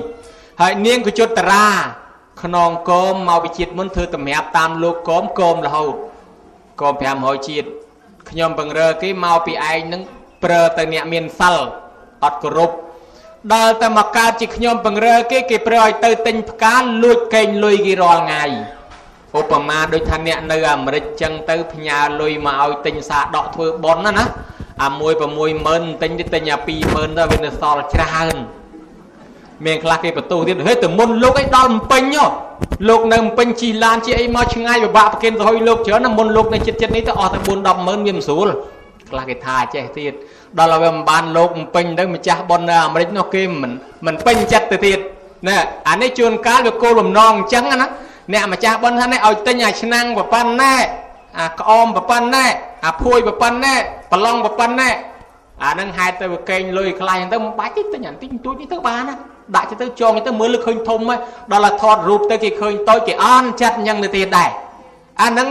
[0.60, 1.66] ហើយនាងកុជុតតារា
[2.42, 5.94] ខ្នងគោមមកវិជាតិមុនធ្វើតម្រាប់តាមលោកគោមគោមរហូត
[6.80, 7.68] គោម500ជាតិ
[8.30, 10.02] ខ្ញុំបង្រើគេមកពីឯងនឹង
[10.44, 11.56] ប្រើទៅអ្នកមានសិល
[12.24, 12.70] អត់គោរព
[13.54, 18.44] ដល់តែមកកើតជាខ្ញុំបង្រើគេគេប្រើឲ្យទៅទិញផ្កាលួចកេងលុយគេរាល់ថ្ងៃ
[19.38, 24.24] ឧបមាដូចថាអ្នកនៅអាមេរិកចឹងទៅផ្ញើលុយមកឲ្យទិញសាដកធ្វើប៉ុនណាណា
[24.84, 25.12] អាមួយ
[25.56, 26.56] 60000ទិញទៅទិញអា
[26.88, 28.36] 20000ទៅវានៅសល់ច្រើន
[29.66, 32.02] មានខ្លះគេបន្ទោសទៀតហេទៅមុនលោកអីដល់ម្ពិញ
[32.88, 38.48] លោកនៅម្ពិញជីឡានជាអីមកឆ្ងាយពិបាកប្រគិនទៅឲ្យលោកច្រើនណាមុនលោកនៅចិត្តចិត្តនេះទៅអស់ទៅ4 10ម៉ឺនវាមិនស្រួល
[39.10, 40.12] ខ្លះគេថាចេះទៀត
[40.58, 43.72] ដល់ឲ្យវាមិនបានលោកម្ពិញទៅម្ចាស់ប៉ុននៅអាមេរិកនោះគេមិន
[44.06, 44.98] មិនពេញចិត្តទៅទៀត
[45.48, 45.56] ណែ
[45.88, 47.88] អានេះជួនកាលវាគោលបំណងអញ្ចឹងណា
[48.32, 50.74] អ្នកម្ចាស់ប៉ុនថានេះឲ្យទិញអាឆ្នាំងប្រប៉ុណ្ណែ
[51.38, 52.44] អាក្អមប្រប៉ុណ្ណែ
[52.86, 53.74] អាភួយប្រប៉ុណ្ណែ
[54.12, 54.88] ប្រឡងប្រប៉ុណ្ណែ
[55.64, 59.14] អានឹងហេតុទៅវាកេងលុយខ្លាំងទៅមិនបាច់ទេទិញអាតិចតួចនេះទៅបានណា
[59.56, 61.20] ដាក់ទៅចងទៅមើលលើឃើញធំហើយ
[61.52, 64.50] ដល់តែថតរូបទៅគេឃើញតូចគេអន់ចិត្តអញ្ចឹងទៅទៀតដែរ
[65.22, 65.48] អាហ្នឹង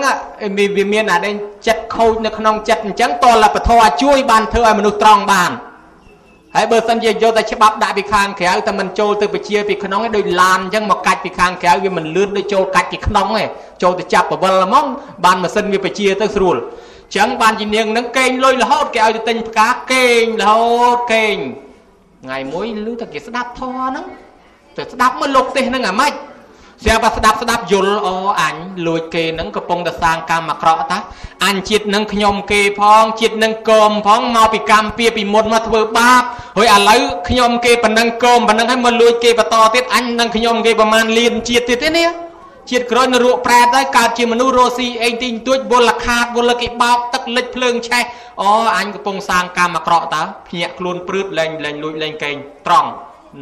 [0.77, 1.33] វាមានអាដេញ
[1.67, 3.69] ចិត្តខូចនៅក្នុងចិត្តអញ្ចឹងតលពធ
[4.03, 5.51] ជួយបានធ្វើឲ្យមនុស្សត្រង់បាន
[6.55, 13.47] ហើយបើសិនជាយកតែច្បាប់ដាក់ពីខាងក្រៅតែមិនចូលទៅពជាពីក្នុងឯងដូចឡានអញ្ចឹងមកកាច់ពីខាងក្រៅវាមិនលឿនដូចចូលកាច់ពីក្នុងឯង
[13.83, 14.85] ចូលទៅចាប់បវលហ្មង
[15.25, 21.35] បានម៉ាស៊ីនវាពជាទៅស្រួលអញ្ចឹងបានជានាងនឹងកេងលុយរហូតគេឲ្យទៅទិញផ្កាកេងរហូតកេង
[22.23, 24.05] ថ្ងៃមួយឮតែគេស្ដាប់ធម៌ហ្នឹង
[24.77, 26.13] ទៅស្ដាប់មើលលោកទេសហ្នឹងអាម៉េច
[26.83, 28.55] ស្រាប់តែស្ដាប់ស្ដាប់យល់អូអញ
[28.87, 30.97] លួចគេហ្នឹងកំពុងតែសាងកម្មអាក្រក់តា
[31.45, 36.21] អញជាតិនឹងខ្ញុំគេផងជាតិនឹងកុំផងមកពីកម្មពៀពីមុនមកធ្វើបាប
[36.57, 42.09] ហើយឥឡូវខ្ញុំគេប៉ុណ្ណឹងកុំប៉ុណ្ណឹងហើយមកលួចគេបន្តទៀតអញនឹងខ្ញុំគេប្រមាណលានជាតិទៀតទេនេះ
[42.69, 48.03] ជាតិក្រោយនៅរកប្រែតហើយកើតជាមនុស្សរស់ស៊ីអេងទីងទួចវល់ខាតវល់គេបោកទឹកលិចភ្លើងឆេះ
[48.41, 52.35] អូអញកំពុងសាងកម្មអាក្រក់តើភ្ញាក់ខ្លួនព្រឺតលែងលែងលួចលែងកេង
[52.67, 52.89] ត្រង់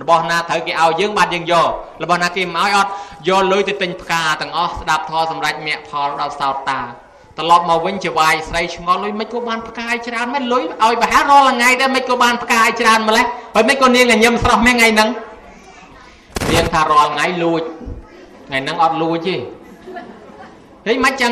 [0.02, 1.70] របស់ណាត្រូវគេឲ្យយើងបានយើងយក
[2.04, 2.90] របស់ណាគេមិនឲ្យអត់
[3.28, 6.80] យកលុយទៅទិញផ្កាទាំងអស់ស្ដាប់ធម៌សម្រាប់មគ្គផលដល់សោតតា
[7.38, 15.10] ត្រឡប់មកវិញជាវាយស្រីឆ្ងល់លុយមិនក៏បានផ្កាយច្រើនមែនលុយឲ្យប្រហែលរាល់ថ្ងៃដែរមិនក៏បានផ្កាយច្រើនម្លេះហើយមិនក៏នាងញញឹមស្រស់មែនថ្ងៃហ្នឹង
[16.54, 17.62] នាងថារាល់ថ្ងៃលួច
[18.48, 19.36] ថ្ងៃហ្នឹងអត់លួចទេ
[20.86, 21.32] ហេមិនចឹង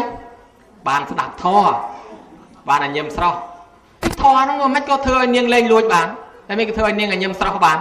[0.88, 1.74] បានស្ដាប់ធម៌
[2.70, 3.38] បានញញឹមស្រស់
[4.22, 6.08] ធម៌ហ្នឹងមិនក៏ធ្វើឲ្យនាងលេងលួចបាន
[6.48, 7.78] តែមិនក៏ធ្វើឲ្យនាងញញឹមស្រស់បាន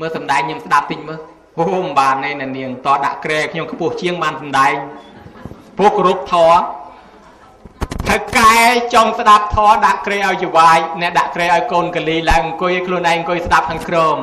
[0.00, 1.18] មើលសំដែងខ្ញុំស្ដាប់តិចមើល
[1.58, 4.74] អូមិនបានទេណានាងតដាក់ក្រែខ្ញុំខ្ពស់ជាងបានសំដែង
[5.78, 6.54] ព្រោះគោរពធរ
[8.08, 8.54] ថៅកែ
[8.94, 14.18] ចង់ស្ដាប់ធរដាក់ក្រែឲ្យចវាយអ្នកដាក់ក្រែឲ្យកូនកលីឡើងអង្គុយខ្លួនឯងអង្គុយស្ដាប់ខាងក្រោម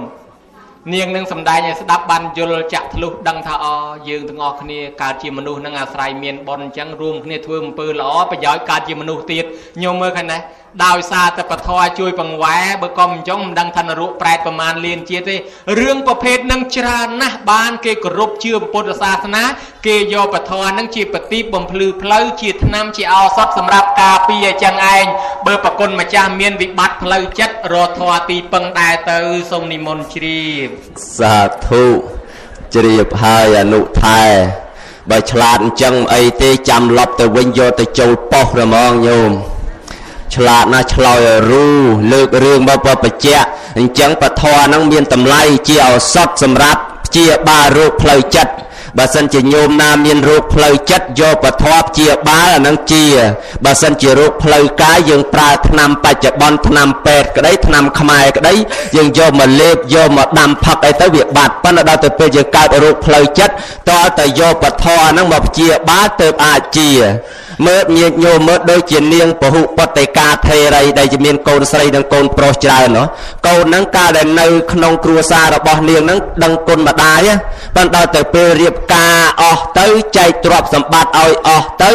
[0.93, 3.65] នាងនឹងសំដែងឲ្យស្ដាប់បានយល់ចាក់ធ្លុះដឹងថាអ
[4.07, 9.45] យើងទាំងអស់គ្នាកើតជាមនុស្សនឹងអាស្រ័យមានបុណ្យអញ្ចឹងរួមគ្នាធ្វើអំពើល្អប្រយោជន៍កើតជាមនុស្សទៀត
[9.83, 10.37] ញោមមើលខាងណា
[10.83, 15.35] ដោយសារតែពធជួយបង្វែរបើក៏មិនអញ្ចឹងមិនដឹងថានរកប្រែតប្រមាណលានជាតិទេ
[15.79, 19.43] រឿងប្រភេទនឹងច្រើនណាស់បាន គេគោរពជឿពុទ្ធសាសនា
[19.87, 25.05] គេយកពធនឹងជាប្រទីបបំភ្លឺផ្លូវជាថ្នាំជាឱសថសម្រាប់ការពារអញ្ចឹងឯង
[25.45, 29.19] បើប្រគុណម្ចាស់មានវិបត្តិផ្លូវចិត្តរត់ធွာទីពឹងដែរទៅ
[29.51, 30.67] សូមនិមន្តជ្រាប
[31.19, 31.85] សាធុ
[32.75, 34.23] ជ្រាបហើយអនុថែ
[35.11, 39.31] បើឆ្លាតអញ្ចឹងអីទេចាំលប់ទៅវិញយកទៅចូលប៉ុស្តិ៍រហ្មងញោម
[40.35, 41.19] ឆ្លាតណាស់ឆ្លោយ
[41.49, 41.65] រូ
[42.11, 43.47] លើករឿងមកបញ្ជាក់
[43.79, 48.53] អញ្ចឹងពធហ្នឹងមានតម្លៃជាឱសថសម្រាប់ព្យាបាលរោគផ្លូវចិត្ត
[48.97, 53.05] បើសិនជាញោមណាមានរោគផ្លូវចិត្តយកបធប់ជាបាលអានឹងជា
[53.65, 58.53] បើសិនជារោគផ្លូវកាយយើងប្រើថ្នាំបច្ចុប្បន្នថ្នាំពេទ្យក្តីថ្នាំខ្មែរក្តី
[58.95, 63.53] យើងយកមកលេបយកមកដាំផឹកអីទៅវាបាត់ប៉ុន្តែដល់ទៅពេលយើងកើតរោគផ្លូវចិត្ត
[63.91, 66.91] តើតែយកបធរហ្នឹងមកព្យាបាលទៅអាចជា
[67.65, 73.05] មើលញាតញោមមើលដូចជានាងពហុបតិកាថេរីដែលជាមានកូនស្រីនិងកូនប្រុសច្រើនណោះ
[73.47, 77.27] កូនហ្នឹងកាលដែលនៅក្នុងគ្រួសាររបស់នាងហ្នឹងដឹងគុណម្ដាយ
[77.75, 79.87] ប៉ុន្តែដល់ទៅពេលរៀបការអស់ទៅ
[80.17, 81.93] ចែកទ្រព្យសម្បត្តិឲ្យអស់ទៅ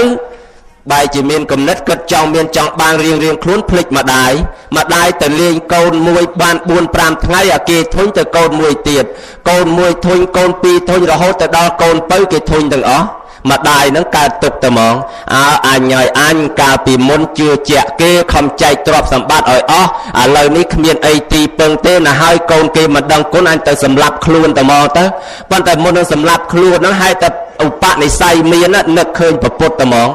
[0.91, 4.33] បែរជាមានគំនិតគិតចង់មានចង់បានរៀងរៀងខ្លួនភ្លេចម្ដាយ
[4.77, 9.05] ម្ដាយទៅលេងកូនមួយបាន4 5ថ្ងៃអាគេធុញទៅកូនមួយទៀត
[9.51, 13.07] កូនមួយធុញកូនពីរធុញរហូតទៅដល់កូនពៅគេធុញទាំងអស់
[13.49, 14.95] ម្ដាយនឹងកើតទុកតែហ្មង
[15.35, 19.89] អើអញឲ្យអញកាលពីមុនជឿជាក់គេខំចែកទ្រព្យសម្បត្តិឲ្យអស់
[20.23, 25.05] ឥឡូវនេះគ្មានអីទីពឹងទេណាហើយកូនគេមិនដឹងគុណអញទៅសម្លាប់ខ្លួនតែហ្មងទៅ
[25.51, 27.29] ប៉ុន្តែមុននឹងសម្លាប់ខ្លួនហ្នឹងហេតុតែ
[27.65, 30.09] ឧបនិស្ស័យមាននឹកឃើញប្រពុតតែហ្មង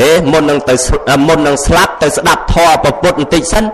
[0.00, 0.74] ហេមុននឹងទៅ
[1.28, 3.64] មុននឹងស្លាប់ទៅស្ដាប់ធម៌ប្រពុតបន្តិចសិន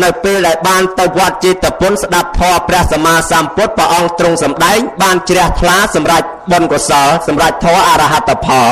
[0.00, 8.70] នៅពេលដែលបានទៅវត្តចេតពុនស្ដាប់ធម៌ព្រះសម្មាសម្ពុទ្ធព្រះអង្គទ្រង់សម្ដែង បានជ្រះថ្លាសម្រាប់បុណ្យកុសលសម្រាប់ធម៌អរហត្តផល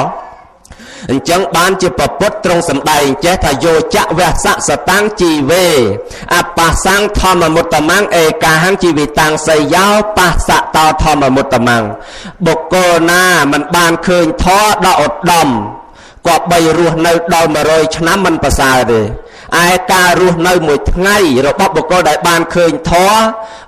[1.11, 5.67] អញ្ចឹងបានជាប្រពុតត្រង់សម្ដែងចេះថាយោចៈវសៈសតាំងជីវេ
[6.37, 11.79] អបសੰធម្មមុត្តមੰឯកាហੰជីវិតាំងសយោបសៈតធម្មមុត្តមੰ
[12.47, 15.49] បុគ្គលណាមិនបានឃើញធម៌ដ៏ឧត្តម
[16.29, 19.01] ក៏បីរស់នៅដល់100ឆ្នាំមិនប្រសើរទេ
[19.67, 23.21] ឯការរស់នៅមួយថ្ងៃរបស់បុគ្គលដែលបានឃើញធម៌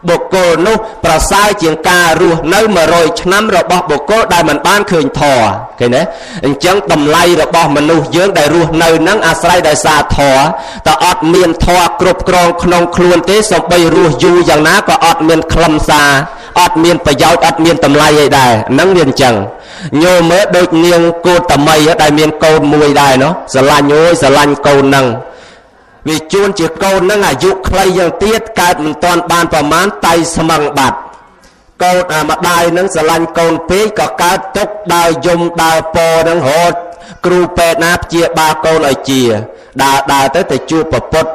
[0.09, 5.45] បុគ្គលនោះប្រសើរជាងការរស់នៅ100ឆ្នាំរបស់បុគ្គលដែលមិនបានឃើញធម៌
[5.81, 6.03] ឃើញទេ
[6.47, 10.43] អញ្ចឹងតម្លៃរបស់មនុស្សយើងដែលរស់នៅនឹងអាស្រ័យដោយសារធម៌
[10.89, 16.11] តើអត់មានធម៌គ្រប់គ្រងក្នុងខ្លួនទេសូម្បីរស់យូរយ៉ាងណាក៏អត់មានខ្លឹមសារ
[16.61, 19.35] អត់មានប្រយោជន៍អត់មានតម្លៃអីដែរហ្នឹងវាអញ្ចឹង
[20.03, 25.07] ញោមមើលដូចនាងកូតតមីដែលមានកូនមួយដែរណោះស្រឡាញ់អើយស្រឡាញ់កូនហ្នឹង
[26.09, 30.99] វាជួនជាកូននឹងអាយុខ្លីយ៉ាងទៀតកើតមិនទាន់បានប្រមាណតៃស្មឹងបាត់
[31.83, 35.97] កូនអាម្ដាយនឹងស្រឡាញ់កូនពេកក៏កើតទុកដើរយំដើរព
[36.29, 36.79] នឹងរត់
[37.27, 39.23] គ្រូពេទ្យណាព្យាបាលកូនឲ្យជា
[39.83, 41.27] ដើរដើរទៅទៅជួបប្រពុត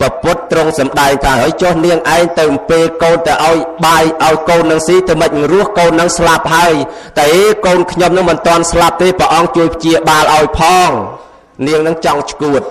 [0.00, 6.74] ប្រពុតត្រង់សំដែងថាហើយចុះនាងឯងទៅអំពេលកូនទៅឲ្យបាយឲ្យកូននឹងស៊ីទៅមិនរស់កូននឹងស្លាប់ហើយ
[7.18, 10.90] តែអេកូនខ្ញុំនឹងមិនទាន់ស្លាប់ទេព្រះអង្គជួយព្យាបាលឲ្យផង
[11.66, 12.62] នាងនឹងចង់ឈួត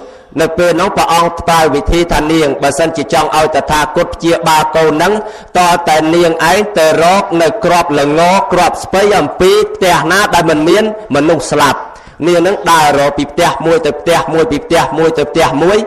[0.42, 5.14] នៅពេលនោះព្រះអង្គផ្ដល់វិធីថានាងបើសិនជាចង់ឲ្យតថាគតព្យាបាលកូននឹង
[5.58, 8.22] តតែនាងឯងទៅរកនៅក្របលង
[8.54, 10.84] ក្របស្ពៃអំពីផ្ទះណាដែលមិនមាន
[11.16, 11.80] មនុស្សស្លាប់
[12.28, 15.78] នាងនឹងដើររកពីផ្ទះមួយទៅផ្ទះមួយពីផ្ទះមួយទៅផ្ទះមួយ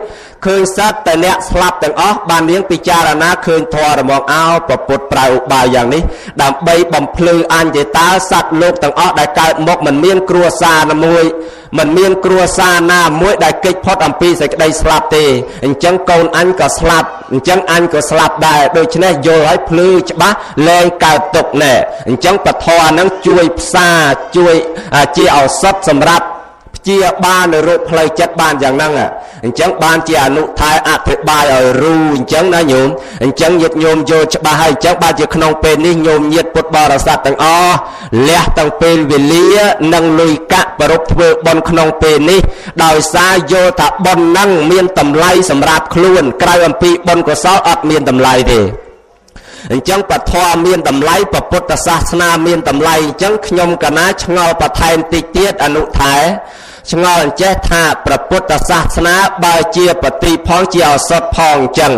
[0.45, 6.03] ឃើញសត្វតែអ្នកស្លាប់ទាំងអស់បាននាងពិចារណាឃើញធម៌រមងអោប្រពុតប្រើឧបាយយ៉ាងនេះ
[6.41, 11.25] ដើម្បីបំភ្លឺអញ្ញតើសត្វលោកទាំងអស់ដែលកើតមកមិនមានគ្រួសារណាមួយ
[11.77, 15.25] មិនមានគ្រួសារណាមួយដែលគេចផុតអំពីសេចក្តីស្លាប់ទេ
[15.65, 21.73] អញ្ចឹងកូនអញក៏ស្លាប់អញ្ចឹងអញក៏ស្លាប់ដែរដូច្នេះយល់ឲ្យភ្លឺច្បាស់លែងកើតទុកណែ
[22.07, 24.01] អញ្ចឹងពធហ្នឹងជួយផ្សារ
[24.37, 24.55] ជួយ
[25.17, 26.25] ជាឱសថសម្រាប់
[26.87, 28.93] ជាបាននៅរោគផ្លូវចិត្តបានយ៉ាងហ្នឹង
[29.43, 32.87] អញ្ចឹងបានជាអនុថែអធិប្បាយឲ្យរូអញ្ចឹងណាញោម
[33.23, 37.75] អញ្ចឹងញាតិញោមយល់ច្បាស់ហើយអញ្ចឹងបានជាក្នុងពេលនេះញោមញាតិពុទ្ធបរិស័ទទាំងអស់
[38.27, 39.47] លះទាំងពេលវេលា
[39.93, 42.41] និងលុយកាក់ប្រពធ្វើបន់ក្នុងពេលនេះ
[42.83, 48.61] ដោយសារយល់ថាបន់ហ្នឹងមានតម្លៃសម្រាប់ខ្លួនក្រៅអំពីបន់កុសលអត់មានតម្លៃទេ
[49.71, 50.33] អញ្ចឹងពធ
[50.65, 56.15] មានតម្លៃពុទ្ធសាសនាមានតម្លៃអញ្ចឹងខ្ញុំកណាឆ្ងល់បន្ថែមតិចទៀតអនុថែ
[56.91, 61.93] ឆ្ងល់អញ្ចេះថាព្រះពុទ្ធសាសនាបើជាបតិផងជាឱសថផងអញ្ចឹង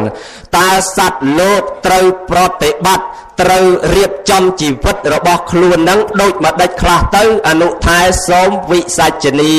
[0.58, 3.08] តើសត្វលោកត្រូវប្រតិបត្តិ
[3.42, 9.58] ត្រូវរៀបចំជីវិតរបស់ខ្លួននឹងដូចម្ដេចខ្លះទៅអនុថែសូមវិសច្ចនី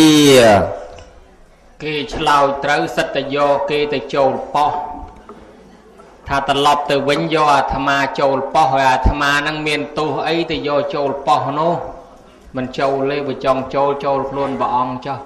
[1.82, 4.72] គេឆ្លោយត្រូវសិតតយកគេទៅចូលប៉ោះ
[6.28, 11.74] ថាត្រឡប់ទៅវិញយកអាត្មាចូលប៉ោះហើយអាត្មានឹងមានទោសអីទៅយកចូលប៉ោះនោះ
[12.56, 15.18] មិនចូលទេបើចង់ចូលចូលខ្លួនព្រះអង្គចុះ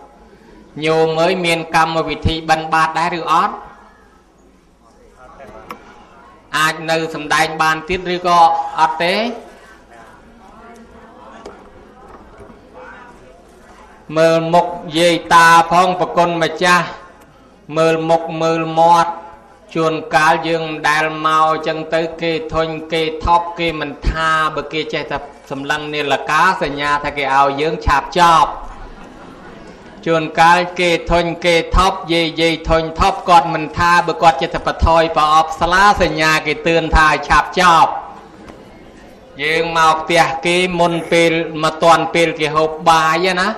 [0.85, 3.55] ញោមអើយមានកម្មវិធីបិណ្ឌបាតដែរឬអត់
[6.57, 8.39] អាចនៅសំដែងបានទៀតឬក៏
[8.81, 9.15] អត់ទេ
[14.17, 14.67] មើលមុខ
[14.99, 16.87] យាយតាផងប្រគុណម្ចាស់
[17.77, 19.13] មើលមុខមើលមាត់
[19.75, 25.19] ជួនកាលយើងមិនដែលមកអញ្ចឹងទៅគេធុញគេថប់គេមិនថាបើគេចេះតែ
[25.51, 28.51] សម្លឹងនាឡិកាសញ្ញាថាគេឲ្យយើងឆាប់ចប់
[30.07, 37.91] ជួនកាលគេធុញគេថប់យាយយាយធុញថប់គាត់មិនថាបើគាត់ចិត្តបថយប្រអប់ស្លាសញ្ញាគេទឿនថាឲ្យឆាប់ចប់
[39.43, 41.33] យើងមកផ្ទះគេមុនពេល
[41.63, 43.49] មកតាន់ពេលគេហូបបាយណា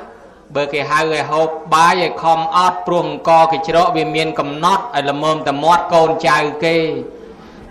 [0.55, 6.77] បើគេហៅឲ្យហូបបាយឲ្យខំអត់ព្រោះអង្គគេច្រកវាមានកំណត់ឲ្យល្មមតែមាត់កូនចៅគេ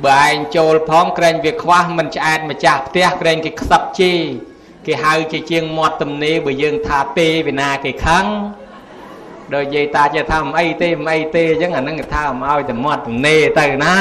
[0.05, 4.13] បើឯងចូលផងក្រែងវាខ្វះមិនឆ្អែតម្ចាស់ផ្ទះក្រែងគេខ្សឹបជី
[4.85, 8.25] គេហៅជាជាងមាត់ទំនេរបើយើងថាទេវិណាគេខឹង
[9.53, 13.95] ដោយយាយតាចេះថាមិនអីទេមិនអីទេអញ្ចឹងអានឹងគេថាមកឲ្យតែមាត់ទំនេរទៅណា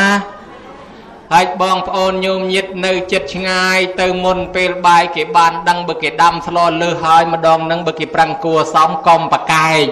[1.33, 9.85] ហើយបងប្អូនញោមញាតនៅចិត្តឆ្ងាយទៅមុនពេលបាយគេបានដឹងបើគេដាំស្លលើសហើយម្ដងនឹងបើគេប្រឹងគួសំកុំប្រកែក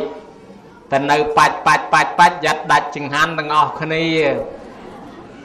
[0.91, 4.05] តែនៅបាច់បាច់បាច់បាច់យ៉ាត់ដាច់ចង្ហាន់ទាំងអស់គ្នា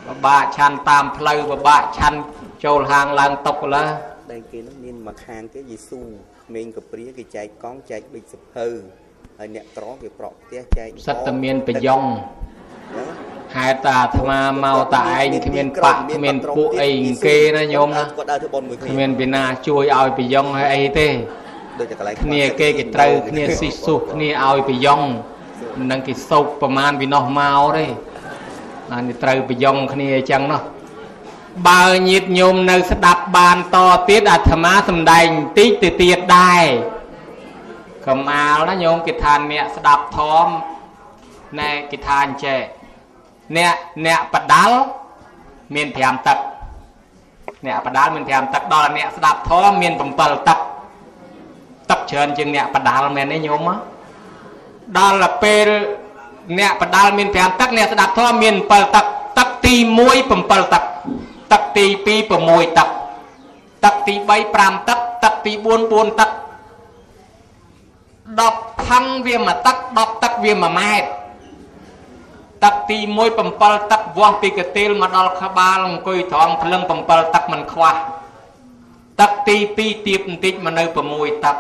[0.08, 2.18] បបាក់ឆាន់តាមផ្លូវបបាក់ឆាន់
[2.64, 3.86] ចូលហាងឡើងតុកឡើ
[4.32, 6.02] ដែលគេនឹងមានមួយខាងគេយេស៊ូ
[6.46, 8.68] ក្មេងកព្រាគេចែកកង់ចែកប៊ិចសភៅ
[9.40, 12.04] ហើយអ្នកក្រគេប្រក់ផ្ទះចែកសិតតែមានប្រយ៉ង
[13.56, 16.90] ហេតុតាអាត្មាមកតែឯងគ្មានបាក់គ្មានពួកអី
[17.26, 21.08] គេណាញោមណាគាត់ដើរធ្វើបុណ្យមួយគ្នាគ្មានពីណាជួយឲ្យប្រយ៉ងឲ្យអីទេ
[21.80, 25.02] ដូចតែកន្លែងគ្នាគេគេត្រូវគ្នាស៊ីសុះគ្នាឲ្យប្រយ៉ង
[25.80, 27.86] មិនដឹងគេសោកប្រមាណពីនោះមកទេ
[28.92, 30.62] ណានេះត្រូវប្រយ៉ងគ្នាអញ្ចឹងនោះ
[31.68, 33.78] បើញាតញោមនៅស្ដាប់បានត
[34.10, 36.64] ទៀតអាត្មាសំដែងតិចទៅទៀតដែរ
[38.08, 40.48] កំអាលណាញោមគេថាអ្នកស្ដាប់ធម
[41.60, 42.60] ណែគេថាអញ្ចេះ
[43.56, 44.78] អ្នកអ្នកបដាល់
[45.76, 46.38] មាន5ទឹក
[47.66, 50.02] អ្នកបដាល់មាន5ទឹកដល់អ្នកស្ដាប់ធម៌មាន7
[50.48, 50.60] ទឹក
[51.90, 53.70] ទឹកច្រើនជាងអ្នកបដាល់មែនទេញោម
[54.98, 55.68] ដល់ពេល
[56.60, 59.06] អ្នកបដាល់មាន5ទឹកអ្នកស្ដាប់ធម៌មាន7ទឹក
[59.38, 59.76] ទឹកទី
[60.08, 60.84] 1 7ទឹក
[61.52, 62.08] ទឹកទី2
[62.48, 62.90] 6ទឹក
[63.84, 66.30] ទឹកទី3 5ទឹកទឹកទី4 4ទឹក
[68.36, 71.08] 10ផឹងវា1ទឹក10ទឹកវា1ម៉ែត្រ
[72.64, 77.96] ទឹកទី1 7ទឹកវាស់ពីកទេលមកដល់ក្បាលអង្គុយត្រង់ភ្លឹង7ទឹកមិនខ្វះ
[79.20, 81.56] ទឹកទី2ទៀបបន្តិចមកនៅ6ទឹក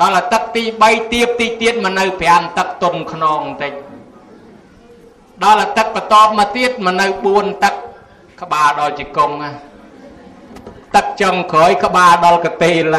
[0.00, 3.72] ដល់ទឹកទី3ទៀបទីទៀតមកនៅ5ទឹកទុនខ្នងបន្តិច
[5.44, 7.74] ដល់ទឹកបន្ទាប់មកទៀតមកនៅ4ទឹក
[8.40, 9.34] ក្បាលដល់ជង្គង់
[10.94, 12.96] ទឹកចុងក្រោយក្បាលដល់កទេល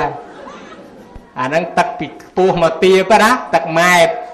[1.40, 4.27] អាហ្នឹងទឹកពីខ្ពស់មកទៀបណាទឹកម៉ែត្រ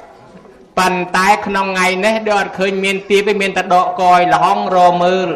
[0.80, 5.30] ប៉ុន្តែក្នុងថ្ងៃនេះដូចអត់ឃើញមានទៀបទេមានតែដកកយលហងរមើល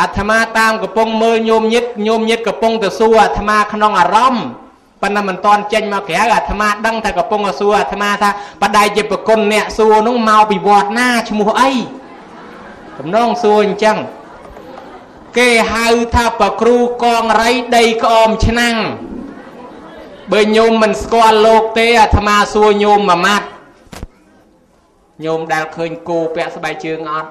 [0.00, 4.46] អាត្មាតាមកំពុងមើលញោមញិតញោមញិតកំពុងទៅសួរអាត្មាក្នុងអារម្មណ៍
[5.02, 8.30] ប៉ុន្តែមិនតន់ចេញមកក្រៅអាត្មាដឹងថាកំពុងសួរអាត្មាថា
[8.62, 11.70] បដិជាប្រគុណអ្នកសួរនោះមកពីវត្តណាឈ្មោះអី
[12.98, 13.96] តំណងសួរអញ្ចឹង
[15.38, 18.76] គេហៅថាប្រគ្រូកងរៃដីក្អមឆ្នាំង
[20.32, 23.46] បើញោមមិនស្គាល់លោកទេអាត្មាសួរញោមមួយម៉ាត់
[25.24, 27.30] ញោមដែលឃើញគោពាក់ស្បែកជើងអត់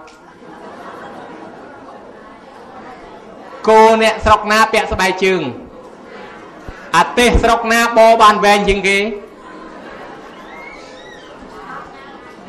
[3.68, 5.42] គោអ្នកស្រុកណាពាក់ស្បែកជើង
[6.98, 8.98] អាទេសស្រុកណាបបានវែងជាងគេ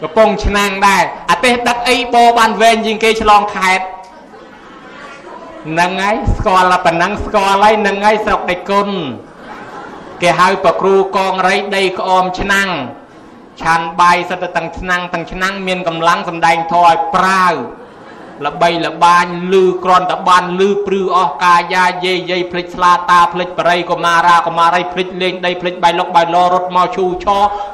[0.00, 3.84] កំពង់ឆ្នាំងដែរអាទេសដឹកអីបបានវែងជាងគេឆ្លងខេត្ត
[5.66, 8.88] ហ្នឹងហើយស្គាល់តែប៉ុណ្ណឹងស្គាល់ហើយហ្នឹងហើយស្រុកដេគុណ
[10.22, 12.68] គេហៅប្រគ្រូកងរៃដីក្អមឆ្នាំង
[13.62, 17.54] ឆានបាយសិតទៅទាំងឆ្នាំងទាំងឆ្នាំងមានកម្លាំងសម្ដែងធម៌ឲ្យប្រាវ
[18.46, 27.26] ល្បីល្បាញលឺក្រនតបានលឺព្រឺអស់កាយាយាយយាយភ្លេចស្លាតាភ្លេចបរិយកុមារាកុមារីភ្លេចលេងដីភ្លេចបៃលុកបៃលរត់មកឈូឆ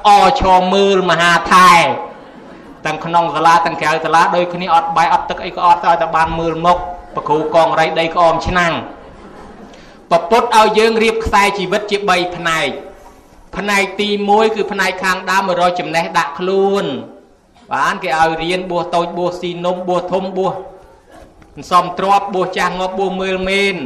[0.08, 0.42] អឈ
[0.72, 1.72] មើលមហាថែ
[2.86, 6.78] ទាំងក្នុងសាលាទាំងក្រៅសាលាដូចគ្នាអត់បាយអត់ទឹកអីក៏អត់តែបានមើលមុខ
[7.14, 8.72] ប្រគ្រូកងរៃដីក្អមឆ្នាំង
[10.10, 12.68] ពពុតឲ្យយើងរៀបខ្សែជីវិតជា3ផ្នែក
[13.58, 16.84] ផ្នែកទី1គឺផ្នែកខាងដើមមករកចំណេះដាក់ខ្លួន
[17.72, 20.54] បានគេឲ្យរៀនបួសតូចបួសស៊ីនំបួសធំបួស
[21.70, 23.76] សំទ្របបួសចាស់ងប់បួសមើលមេន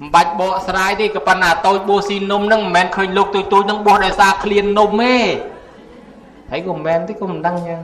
[0.00, 5.16] មិនបាច់បកស្រាយទេក៏ប៉ុន្តែតូចបួសស៊ីនំហ្នឹងមិនមែនឃើញលោកទូចទូចហ្នឹងបួសដោយសារឃ្លាននំទេ
[6.50, 7.80] ហើយក៏មិនមែនទេក៏មិនដឹងយ៉ាង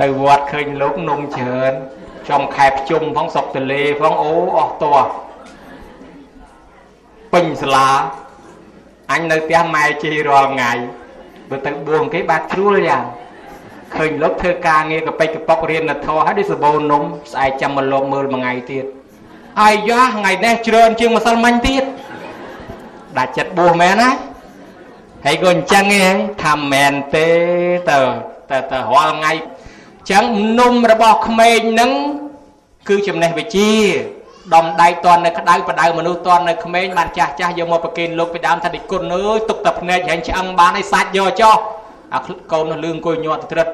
[0.00, 1.72] ទៅវត្តឃើញលោកនំច្រើន
[2.30, 4.98] ចំខែភ្ជុំផងសុកតលេផងអូអស់តោះ
[7.32, 7.88] ពេញសាលា
[9.12, 10.72] អញនៅផ្ទះម៉ែជិះរាល់ថ្ងៃ
[11.50, 13.04] បើទៅបួងគេបាទជ្រួលយ៉ាង
[13.94, 18.84] ឃឃើញលោកធ្វើការងារកប៉ិចកប៉ុករៀននធហើយដូចសបោនំស្អែកចាំមកលោកមើលមួយថ្ងៃទៀត
[19.60, 21.84] អាយ៉ាថ្ងៃនេះច្រើនជាងម្សិលមិញទៀត
[23.18, 24.10] ដាច់ចិត្តបួសមែនណា
[25.26, 27.28] ហើយក៏អញ្ចឹងឯងថាមែនទេ
[27.90, 28.00] តើ
[28.50, 30.24] តើតើរាល់ថ្ងៃអញ្ចឹង
[30.60, 31.90] នំរបស់ក្មេងហ្នឹង
[32.88, 33.72] គឺចំណេះវិជ្ជា
[34.54, 41.56] ដំដៃតន់នៅក្តៅបដៅមនុស្សតន់នៅក្មេងបានចាស់ចាស់យកមកប្រគេនលោកពីដើមថាតិគុណអើយទុកតែភ្នែករែងឆ្អឹងបានឲ្យសាច់យកចោះ
[42.14, 42.20] អា
[42.52, 43.68] កូននោះលឿងអង្គុយញាត់ត្រិត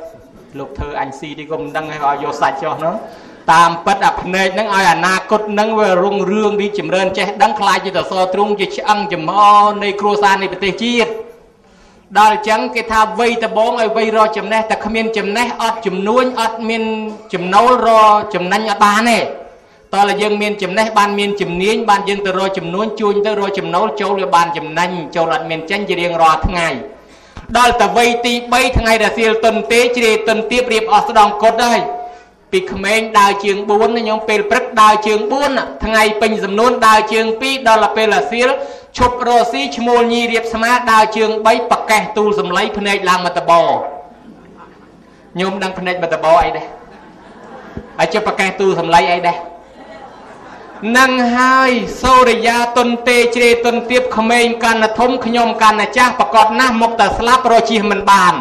[0.58, 2.94] លោកធ្វើអញស៊ីទីក៏មិនដឹងឲ្យយកសាច់ចោះនោះ
[3.52, 9.38] តាមពិតអាភ្នែកហ្នឹងឲ្យអនាគតហ្នឹងវារុងរឿងរីចម្រើនចេះដឹងខ្លាចជាតសទ្រុងជាឆ្អឹងចំហ
[9.82, 11.10] នៃគ្រួសារនៃប្រទេសជាតិ
[12.18, 16.82] ដល់អញ្ចឹងគេថាវ័យដបងឲ្យវ័យរកចំណេះតែគ្មានចំណេះអត់ចំនួនអត់មាន
[17.34, 17.88] ចំណូលរ
[18.34, 19.18] ចំណេញអត់បានទេ
[19.94, 26.68] តើយើងមានចំណេះបានមានជំនាញបានយើងទៅរកចំនួនជួញទៅរកចំណូលចូលវាបានចំណេញចូលអត់មានចេញជារៀងរាល់ថ្ងៃ
[27.58, 31.80] ដល់តែវ័យទី3ថ្ងៃរសៀលតុនទេជ្រេតុនទៀបរៀបអស់ស្ដងកុដហើយ
[32.52, 35.20] ពីក្មេងដើរជើង4ណាខ្ញុំពេលព្រឹកដើរជើង
[35.52, 38.50] 4ថ្ងៃពេញសំនួនដើរជើង2ដល់ពេលរសៀល
[38.98, 43.52] ឈប់រស៊ីឈ្មោលញីរៀបស្មាដើរជើង3ប្រកេះទូលសំឡីភ្នែកឡើងមកតប
[45.40, 46.66] ញោមដឹងភ្នែកមកតបអីដែរ
[47.98, 49.36] ហើយជិះប្រកេះទូលសំឡីអីដែរ
[50.98, 51.70] នឹងហើយ
[52.02, 58.34] សូរិយាតុនទេជ្រេតុនទៀបក្មេងកាន់ធំខ្ញុំកាន់ចាស់ប្រកបណាស់មកតែស្លាប់រជិះមិនបាន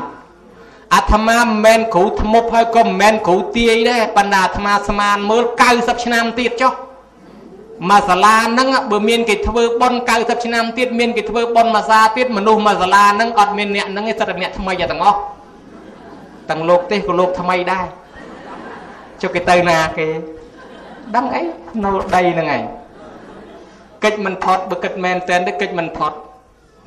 [0.93, 6.73] អាត្មាមិនមែនគ្រូធ្មប់ហើយក៏មិនមែនគ្រូទាយដែរប៉ុន្តែអាត្មាស្មានមើល90ឆ្នាំទៀតចុះ
[7.89, 15.19] មួយសាលាហ្នឹងបើមានគេធ្វើប៉ុន90ឆ្នាំទៀតមានគេធ្វើប៉ុនមួយសាទៀតមនុស្សមួយសាលាហ្នឹងអត់មានអ្នកហ្នឹងទេសិតតែអ្នកថ្មីទាំងអស់
[16.49, 17.85] ទាំងលោកទេសក៏លោកថ្មីដែរ
[19.21, 20.07] ចុះគេទៅណាគេ
[21.15, 21.41] ដឹងអី
[21.85, 22.63] នៅដីហ្នឹងឯង
[24.03, 26.13] កិច្ចមិនផុតបើគិតមែនតើកិច្ចមិនផុត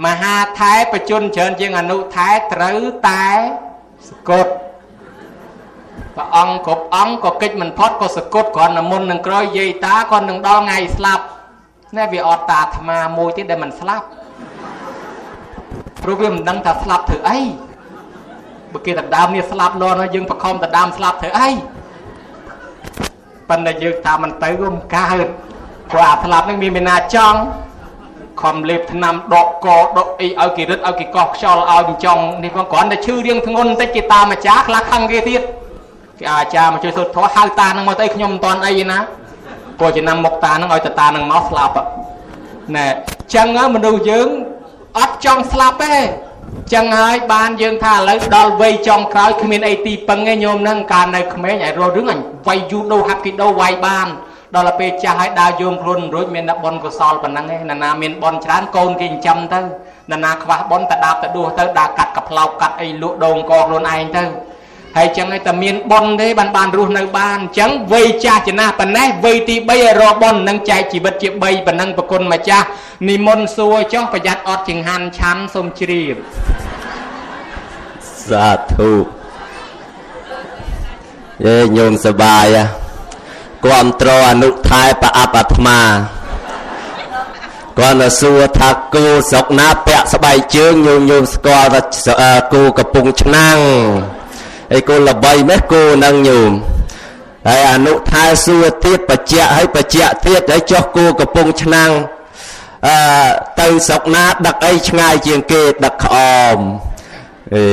[0.05, 3.26] មហាថែបជនច្រើនជាងអនុថែត្រូវតែ
[4.09, 4.52] សកត់
[6.16, 11.24] ព្រះអង្គគ្រប់អង្គក៏កិច្ចមិនផុតក៏សកត់គ្រាន់តែមុននឹងក្រោយយាយតាក៏នឹងដល់ថ្ងៃស្លាប់
[11.96, 14.07] ណែវាអត់តាអាត្មាមួយទៀតដែលមិនស្លាប់
[16.02, 17.38] ព្រោះវាមិនដឹងថាស្លាប់ធ្វើអី
[18.72, 21.48] បើគេដណ្ដើមនេះស្លាប់លន់ហើយយើងបខំដណ្ដើមស្លាប់ធ្វើអី
[23.48, 25.26] ប៉ុន្តែយើងតាមមិនទៅក៏មិនកើត
[25.90, 27.38] ព្រោះអាស្លាប់នឹងមានមេណាចង់
[28.42, 35.42] ខំលេបថ្នាំដកកដកអីឲ្យគេរឹតឲ្យគេកោះខ្យល់ឲ្យមិនចង់នេះផងគ្រាន់តែឈឺរៀងធ្ងន់បន្តិចគេតាមអាចារ្យខ្លះខឹងគេទៀត
[36.18, 38.98] គេអាចារ្យមកជួយសូត្រធម៌ហៅតានឹងមកទៅខ្ញុំមិនតាន់អីណា
[39.78, 41.74] ព្រោះចំណាំមុខតានឹងឲ្យតាតានឹងមកស្លាប់
[42.76, 42.87] ណែ
[43.35, 44.28] ចឹងមនុស្សយើង
[44.98, 45.94] អត់ចង់ស្លាប់ទេ
[46.74, 54.07] ចឹងហើយបានយើងថាឥឡូវដល់វ័យចុងក្រោយគ្មានអីទីពឹងទេញោមហ្នឹងកាលនៅក្មេងឲ្យរត់រឿងអញវាយយូដូហាប់គីដូវាយបាន
[54.55, 59.61] ដល់ទៅពេលចាស់ហើយដើរយងខ្លួនរួចមានតែបនកុសលប៉ុណ្ណឹងឯងណានាមានបនច្រើនកូនគេចិញ្ចឹមទៅ
[60.12, 64.24] ណានាខ្វះបនតែដាបទៅដួសទៅដើរកាត់កផ្លោកកាត់អីលក់ដូងកខ្លួនឯងទៅ
[64.96, 72.66] ហើយចឹងឲ្យតែមានបនទេបានបានរស់នៅបានអញ្ចឹងវ័យចាស់ចំណាស់ប៉ុណ្ណេះវ័យទី3ឲ្យរកបននឹងចែកជីវិតជា3ប៉ុណ្ណឹងប្រគុណម្ចាស់
[73.09, 76.14] និមន្តសួរចុះប្រយ័ត្នអត់ចង្ហាន់ឆាន់សូមជ្រាប
[78.28, 78.90] សាធុ
[81.44, 82.46] យេញោមសបាយ
[83.64, 85.80] គ្រប់ត្រអនុថែប្រអបអាត្មា
[87.78, 93.59] គាត់ទៅសួរថាគូស្រុកណាពាក់ស្បែកជើងញោមញោមស្គាល់ថាគូកំពុងឆ្នាំង
[94.70, 96.52] ហើយគូល្បីម៉េះគូនឹងញោម
[97.48, 101.90] ហើយអនុថែសួរទៀតបច្ចៈហើយបច្ចៈទៀតហើយចុះគូកំពុងឆ្នាំង
[102.87, 102.96] អឺ
[103.61, 106.16] ទៅស្រុកណាដឹកអីឆ្ងាយជាងគេដឹកក្អ
[106.57, 106.59] ម
[107.55, 107.64] អេ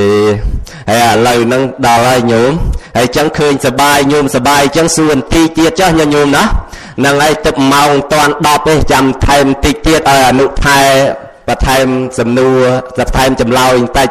[0.88, 2.52] ហើយឥឡូវហ្នឹងដល់ហើយញោម
[2.96, 6.44] ហើយចឹងឃើញសបាយញោមសបាយចឹងសួរបន្តិចទៀតចាស់ញញោមណា
[6.98, 10.80] ហ្នឹងហើយទឹកម៉ោងតាន់10ទេចាំថែមបន្តិចទៀតឲ្យអនុថែ
[11.48, 11.86] បន្ថែម
[12.18, 12.58] សំណួរ
[12.98, 14.08] បន្ថែមចម្លើយបន្តិច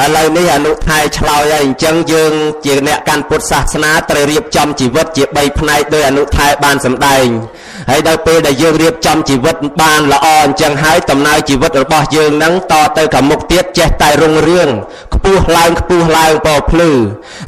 [0.00, 2.32] ឥឡូវនេះអនុថែឆ្លើយហើយអញ្ចឹងយើង
[2.64, 7.26] ជាអ្នកកាន់ពុទ្ធសាសនាត្រូវរៀបចំជីវិតជា3ផ្នែកដោយអនុថែបានសម្ដែង
[7.90, 14.68] ហើយដល់ពេលដែលយើងរៀបចំជីវិតបានល្អអញ្ចឹងហើយដំណើរជីវិតរបស់យើងនឹងតទៅខាងមុខទៀតចេះតែរុងរឿង
[15.14, 16.90] ខ្ពស់ឡើងខ្ពស់ឡើងពោភ្លឺ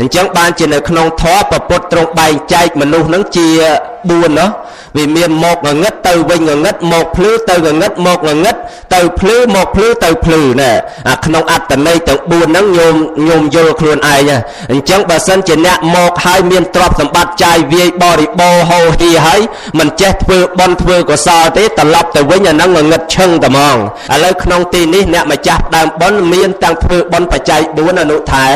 [0.00, 3.48] អញ្ចឹងបានជានៅក្នុងធម៌ប្រពុតត្រង់បែងចែកមនុស្សនឹងជា
[3.94, 4.50] 4ណោះ
[4.96, 8.56] វាមានមកងងឹតទៅវិញងងឹតមកភ្លឺទៅងងឹតមកងងឹត
[8.94, 10.72] ទៅភ្លឺមកភ្លឺទៅភ្លឺណែ
[11.10, 12.94] អាក្នុងអត្តន័យទាំង4ហ្នឹងញោម
[13.28, 14.30] ញោមយល់ខ្លួនឯង
[14.72, 19.40] អញ្ចឹងបើសិនជាអ្នកមកហើយមានទ្រព្យសម្បត្តិចាយវាយបរិបោហោហីហើយ
[19.78, 23.76] មិនចេះធ្វើបន់ធ្វើកុសលទេត្រឡប់ទៅវិញអាហ្នឹងងងឹតឈឹងតែហ្មង
[24.14, 28.46] ឥឡូវក្នុងទីនេះអ្នកម្ចាស់ដើមបន់មានទាំងធ្វើបន់បច្ច័យ4អនុថែ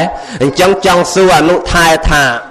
[0.43, 2.48] អញ្ចឹងចង់សួរអនុថែថា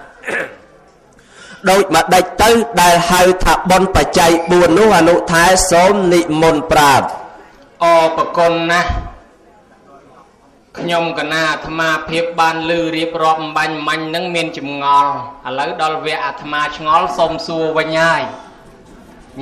[1.70, 2.50] ដូចម្ដេចទៅ
[2.82, 7.06] ដែលហៅថាបុណ្យបច្ច័យ4នោះអនុថែសូមនិមន្តប្រាប់
[7.84, 8.90] អរប្រគុណណាស់
[10.78, 15.12] ខ្ញុំកណាអាត្មាភាពបានលឺរៀបរាប់អំបញ្ញមាញ់នឹងមានចម្ងល់
[15.48, 18.22] ឥឡូវដល់វគ្គអាត្មាឆ្ងល់សូមសួរវិញហើយ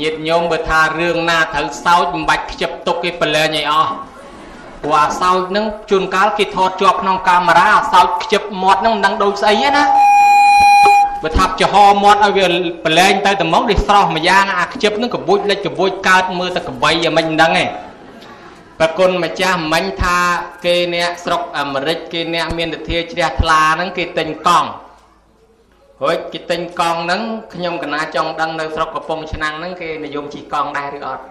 [0.01, 3.91] ញាតិញោមបើថារឿងណាត្រូវសោចមិនបាច់ខ្ជិបទុកគេប្រឡែងឲ្យអស់
[4.81, 9.83] ព្រោះអាសោចនឹងជួនកាលគេថតជាប់ក្នុងកាមេរ៉ាអាសោចខ្ជិបមាត់នឹងមិនដឹងដូចស្អីទេណា
[11.25, 12.45] បើថាប់ចំហមាត់ឲ្យវា
[12.85, 17.65] ប្រឡែងទៅតែមកនេះស្រស់មួយយ៉ាងអាខ្ជិបនឹងកបួចលិចកបួចកើតមើលតែកបីយ៉ាងមិនដឹងទេ
[18.79, 20.17] ប្រគុណម្ចាស់មិញថា
[20.65, 24.69] គេអ្នកស្រុកអាមេរិកគេអ្នកមានទធាជ្រះថ្លាហ្នឹងគេទិញកង់
[26.03, 27.21] រួចគេទិញកង់ហ្នឹង
[27.53, 31.23] ខ្ញុំកណាចង់ដឹងនៅស្រុកកំពង់ឆ្នាំងហ្នឹងគេនិយមជិះកង់ដែរឬអត់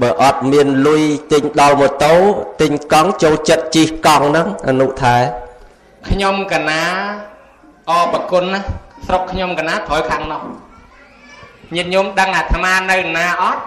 [0.00, 2.14] បើអត់មានលុយទិញដល់ម៉ូតូ
[2.62, 5.43] ទិញកង់ចូលចិត្តជិះកង់ហ្នឹងអនុថា
[6.08, 6.82] ខ្ញុំកណា
[7.90, 8.60] អបគុណណា
[9.06, 10.42] ស្រុកខ្ញុំកណាត្រូវខាងនោះ
[11.74, 13.62] ញាតិញោមដឹងអាត្មានៅណាអត់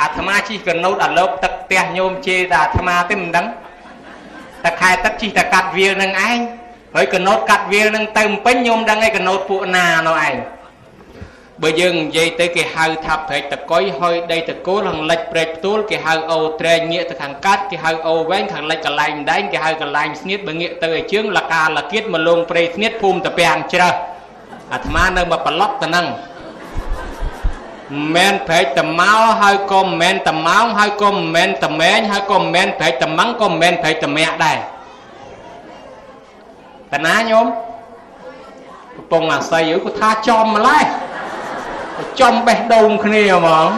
[0.00, 3.46] អាត្មាជិះកណូតអាលោកទឹកផ្ទះញោមជេរតែអាត្មាទេមិនដឹង
[4.64, 6.38] តែខែទឹកជិះតែកាត់វាលនឹងឯង
[6.94, 10.34] ហើយកណូតកាត់វាលនឹងទៅពេញញោមដឹងឯកណូតពួកណានោះឯង
[11.60, 23.94] បើយើងនិយាយទៅគេហៅថាព្រែកតកុយហុយដីតកូលខាងលិចព្រែកផ្ទួលគេហៅអូត្រែងងាកទៅខាងកាត់គេហៅអូវែងខាងលិចកន្លែងដែងគេហៅកន្លែងស្នៀតបើងាកទៅឲ្យជើងលកាលគៀតមកលងព្រៃស្នៀតភូមិតពាំងជ្រះ
[24.72, 26.06] អាត្មានៅមកប្រឡប់ទៅហ្នឹង
[28.14, 34.58] មែនព្រែកតម៉ោហើយក៏មិនមែនតម៉ោងហើយក៏មិនមែនតមែងហើយក៏មិនមែនព្រែកតម៉ងក៏មិនមែនព្រែកតមាក់ដែរ
[36.92, 37.46] តាណាញោម
[38.96, 40.84] កំពុងអាស័យអើគាត់ថាចំម្លេះ
[42.20, 43.68] ចំបេះដូងគ្នាហ្មង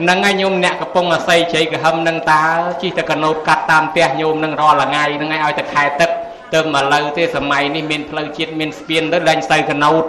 [0.00, 2.44] ហ្នឹងហើយញោមអ្នកកំពុងអាស័យជ័យកហឹមនឹងតើ
[2.82, 6.10] ជិះតែកណូតកាត់តាមផ្ទះញោមនឹងរាល់ថ្ងៃហ្នឹងហើយឲ្យតែខែទឹក
[6.54, 10.02] ទៅមកលើទេសម័យនេះមានផ្លូវជាតិមានស្ពានទៅលែងស្ូវកណូត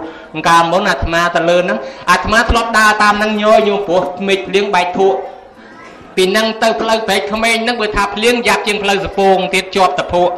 [0.48, 1.78] កាលមុនអាត្មាទៅលើហ្នឹង
[2.10, 5.16] អាត្មាធ្លាប់ដើរតាមហ្នឹងញយញោមព្រោះមេឃភ្លៀងបែកធក់
[6.16, 10.34] ពីហ្នឹងទៅផ្លូវព្រែកក្មេងហ្នឹងបើថាភ្លៀងយ៉ាប់ជាងផ្លូវសពងទៀតជាប់តភក់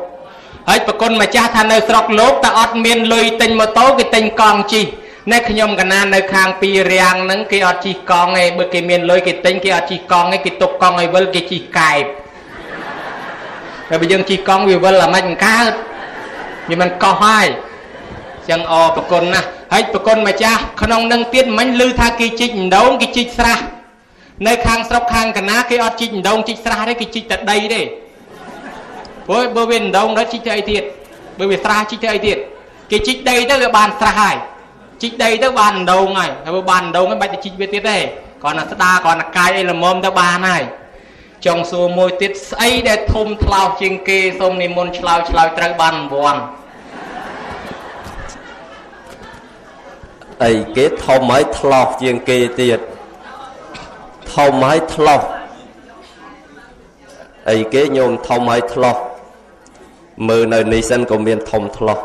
[0.69, 4.87] ហើយប្រគុណម្ចាស់ថានៅស្រុកលោកតែអត់មានលុយទិញម៉ូតូគេទិញកង់ជិះ
[5.31, 12.05] ណែខ្ញុំកណានៅខាងពីរាំងហ្នឹងគេអត់ជិះកង់ទេបើគេមានលុយគេទិញគេអត់ជិះកង់ទេគេទុកកង់ឲ្យវិលគេជិះកែប
[13.89, 15.73] តែបើយើងជិះកង់វាវិលអាមិនកើត
[16.71, 17.47] វាមិនកោះហើយ
[18.51, 23.59] ចឹងអប្រគុណណាស់ហើយប្រគុណម្ចាស់ក្នុងនឹងទៀតមិញឮថាគេជីកដងគេជីកស្រះ
[24.47, 27.83] នៅខាងស្រុកខាងកណាគេអត់ជីកដងជីកស្រះទេគេជីកតែដីទេ
[29.27, 30.83] ព្រោះបើវាដងដល់ជីកទៅអីទៀត
[31.39, 32.37] បើវាស្រះជីកទៅអីទៀត
[32.91, 34.37] គេជីកដីទៅវាបានស្រះហើយ
[35.03, 37.99] ជីកដីទៅបានដងហើយហើយបើបានដងហើយបាច់ទៅជីកវាទៀតទេ
[38.43, 40.63] គ្រាន់តែស្ដារគ្រាន់តែកាយអីល្មមទៅបានហើយ
[41.47, 46.43] ចង់សួរមួយទៀតស្អីដែលធំថ្លោសជាងគេសូមនិមន្តឆ្លើយឆ្លើយត្រូវបានរង្វាន់
[50.45, 52.81] អីគេធំហើយថ្លោសជាងគេទៀត
[54.35, 55.23] ធំហើយថ្លោស
[57.51, 58.97] អីគេញោមធំហើយថ្លោស
[60.29, 61.99] មើលនៅនេះសិនក៏មានធំថ្លោស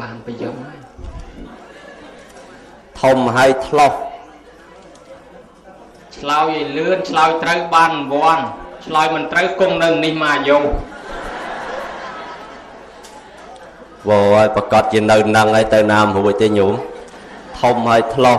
[0.00, 0.77] បានប្រយោជន៍ហើយ
[3.00, 3.92] ធំហើយថ្លោស
[6.16, 8.44] ឆ្លើយឲ្យលឿនឆ្លើយត្រូវបានរង្វាន់
[8.86, 10.64] ឆ្លើយមិនត្រូវគង់នៅនេះមកយោវ៉
[14.34, 16.74] ហើយប្រកាសជានៅនឹងហើយទៅណាមរួចទេញោម
[17.60, 18.38] ធំហើយថ្លោះ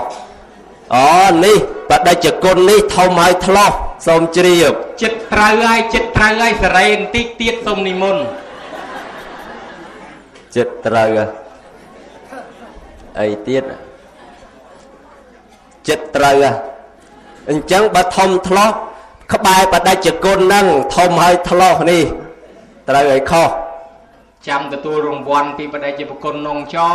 [0.95, 1.09] អូ
[1.45, 1.57] នេះ
[1.89, 3.71] បដិជគុណនេះធំហើយថ្លោះ
[4.07, 4.71] សូមជ្រាប
[5.03, 8.23] ចិត្តត្រូវហើយចិត្តត្រូវហើយសេរីបន្តិចទៀតសូមនិមន្ត
[10.55, 11.09] ចិត្តត្រូវ
[13.19, 13.63] អីទៀត
[15.89, 16.45] ចិត្តត្រូវ
[17.49, 18.69] អញ្ចឹងបើធំថ្លោះ
[19.33, 20.65] ក្បែរបដិជគុណហ្នឹង
[20.95, 22.03] ធំហើយថ្លោះនេះ
[22.89, 23.49] ត្រូវឲ្យខុស
[24.47, 26.91] ចាំទទួលរង្វាន់ពីបដិជគុណនងចោ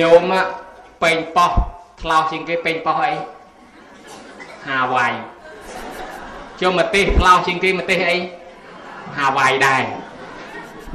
[0.00, 0.32] ញោម
[1.02, 1.52] ពេញប៉ោះ
[2.00, 3.14] ថ្លោះជាងគេពេញប៉ោះអី
[4.68, 5.06] ហាវ៉ៃ
[6.60, 8.16] ជុំប្រទេសថ្លោះជាងគេប្រទេសអី
[9.18, 9.82] ហាវ៉ៃដែរ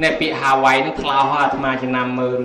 [0.02, 2.40] នេះពាក្យហាវ៉ៃនឹងថ្លោះអាត្មាចំណាំមើល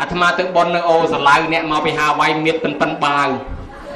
[0.00, 3.28] អាត្មាទៅប៉ុននៅអូសាឡៅអ្នកមកពីហាវ៉ៃមៀតប៉ិនប៉ិនបាវ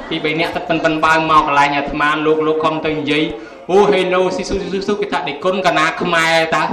[0.09, 3.23] ពីបីអ្នកទឹកប៉ិនប៉ិនបើមកកន្លែងអាត្មាលោកលោកខំទៅនិយាយ
[3.71, 6.63] អូហេឡូស៊ីស៊ូស៊ូស៊ូគេថាដេគុណកណាខ្មែរតា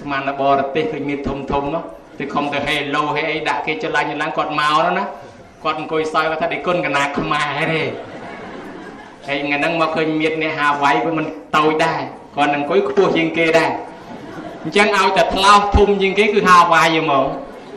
[0.00, 1.82] ស្មានបរទេសឃើញមានធំធំនោះ
[2.18, 5.04] ទៅខំទៅហេឡូហេអីដាក់គេចលាញ់ឡើងគាត់មកនោះណា
[5.64, 7.82] គាត់អង្គុយសើគាត់ថាដេគុណកណាខ្មែរទេ
[9.26, 12.00] ហើយថ្ងៃហ្នឹងមកឃើញមានអ្នកហាវ៉ៃវាមិនតូចដែរ
[12.36, 13.70] គាត់អង្គុយខ្ពស់ជាងគេដែរ
[14.62, 17.26] អញ្ចឹងឲ្យតែថ្លោសធំជាងគេគឺហាវ៉ៃហ្មង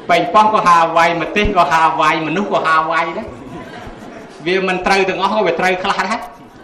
[0.10, 3.28] បែងប៉ោះក៏ហាវ៉ៃម្ទេសក៏ហាវ៉ៃមនុស្សក៏ហាវ៉ៃដែរ
[4.46, 6.20] វាមិនត្រូវទាំងអស់ក៏វាត្រូវខ្លះដែរ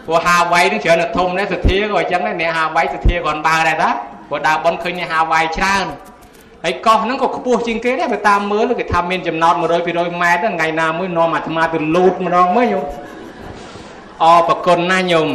[0.06, 3.90] ព្រោះហាវ៉ៃនឹងច្រើនតែធំដែរសធាក៏អញ្ចឹងដែរអ្នកហាវ៉ៃសធាគាត់ដើរដែរតា
[4.30, 5.86] ព្រោះដើរបនឃើញអ្នកហាវ៉ៃច្រើន
[6.64, 12.86] ហើយកោះហ្នឹងក៏ខ្ពស់ជាងគេដែរបើតាមមើលគេថាមានចំណោទ100 200ម៉ែត្រថ្ងៃណាមួយនាំអាត្មាទៅលូតម្ដងមើលញោម
[14.24, 15.30] អរប្រគុណណាស់ញោម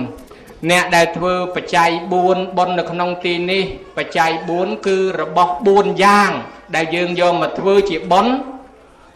[0.71, 1.91] អ្នកដែលធ្វើបច្ច័យ
[2.25, 3.63] 4បុណ្យនៅក្នុងទីនេះ
[3.97, 6.31] បច្ច័យ4គឺរបស់4យ៉ាង
[6.75, 8.35] ដែលយើងយកមកធ្វើជាបុណ្យ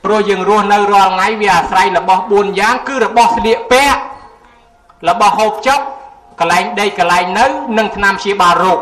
[0.05, 4.01] ព្រោះយើងរស់នៅរាល់ថ្ងៃវាអាស្រ័យរបស់4យ៉ាងគឺរបស់ស្លៀកពាក់
[5.09, 5.81] របស់ហូបចុក
[6.41, 7.47] កន្លែងដេកកន្លែងនៅ
[7.79, 8.81] និងថ្នាំព្យាបាលរោគ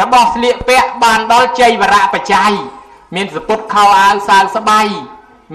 [0.00, 2.52] របស់ស្លៀកពាក់បានដល់ជ័យវរៈបច្ច័យ
[3.14, 4.80] មានសពុតខោអាវសាវស្បៃ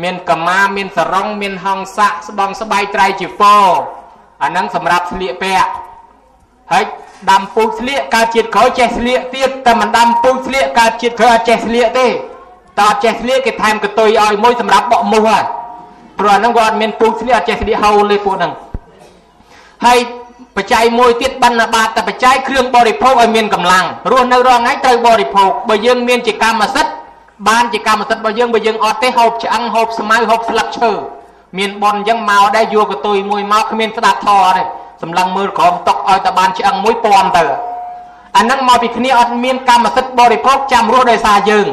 [0.03, 3.57] មានកម្មាមានសរងមានហង្ស័កស្បងស្បៃត្រៃជីហ្វោ
[4.43, 5.69] អាហ្នឹងសម្រាប់ស្លៀកពាក់
[6.71, 6.83] ហើយ
[7.31, 12.07] ដាំពូជស្លៀកកើតជាតិក្រោយចេះស្លៀកទៀតតែមិនដាំពូជស្លៀកកើតជាតិក្រោយអត់ចេះស្លៀកទេ
[12.79, 15.43] តើអត់ចេះស្លៀកគេថែមកតុយឲ្យមួយសម្រាប់បក់មូសហើយ
[16.19, 18.51] ព្រោះអាហ្នឹងគាត់អត់មានពូជស្លៀកអត់ចេះស្លៀកហូលទេពួកហ្នឹង
[19.85, 19.99] ហើយ
[20.55, 26.91] បច្ច័យមួយទៀតបណ្ណបាតតែបច្ច័យគ្រឿងបរិភោគឲ្យមានកម្លាំងរស់នៅរាល់ថ្ងៃត្រូវបរិភោគបើយើងមានជាកម្មសិទ្ធិ
[27.49, 30.91] បានជាកម្មសិទ្ធិរបស់យើងបើយើងអត់ទេហូបឆ្អឹងហូបស្មៅហូបស្លឹកឈើ
[31.57, 34.63] មានប៉ុនអញ្ចឹងមកដែរយកកតុយមួយមកគ្មានស្ដាប់ធរទេ
[35.01, 37.43] សម្លឹងមើលក្រោមតុកឲ្យតែបានឆ្អឹងមួយពាន់ទៅ
[38.37, 41.67] អាហ្នឹងមកពីគ្នាអត់មានកម្មសិទ្ធិបរិភោគចាំរស់ដោយសារយើង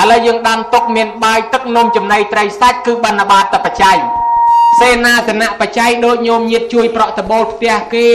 [0.00, 3.98] ឥឡូវយើងដាំទុកមានបាយទឹកនំចំណីត្រីសាច់គឺបណ្ឌបាតបច្ច័យ
[4.80, 8.10] សេនាសនៈបច្ច័យដូចញោមញាតជួយប្រក់តបូលផ្ទះគេ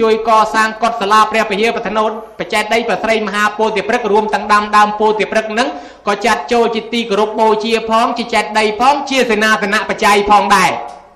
[0.00, 5.68] ជួយកសាងកុដិសាលាព្រះពហិបធនោតបច្ច័យដីប្រស្រីមហាពោធិព្រឹករួមទាំងដាំដើមពោធិព្រឹកនឹង
[6.08, 10.70] ក៏ចាត់ចូលជាទីគោរពបូជាផងជាចេតដីផងជាសេនាសនៈបច្ច័យផងដែរ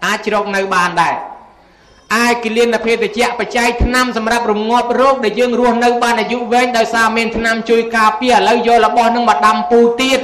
[0.04, 1.14] អាចជ្រកនៅបានដែរ
[2.12, 10.20] អាចគិលានភេទជ្ជៈបច្ច័យឆ្នាំសម្រាប់រងាប់រោគដែលយើងរស់នៅបានអាយុវែងដោយសារមានឆ្នាំជួយការពារឥឡូវយករបស់នឹងមកដាំពូទៀត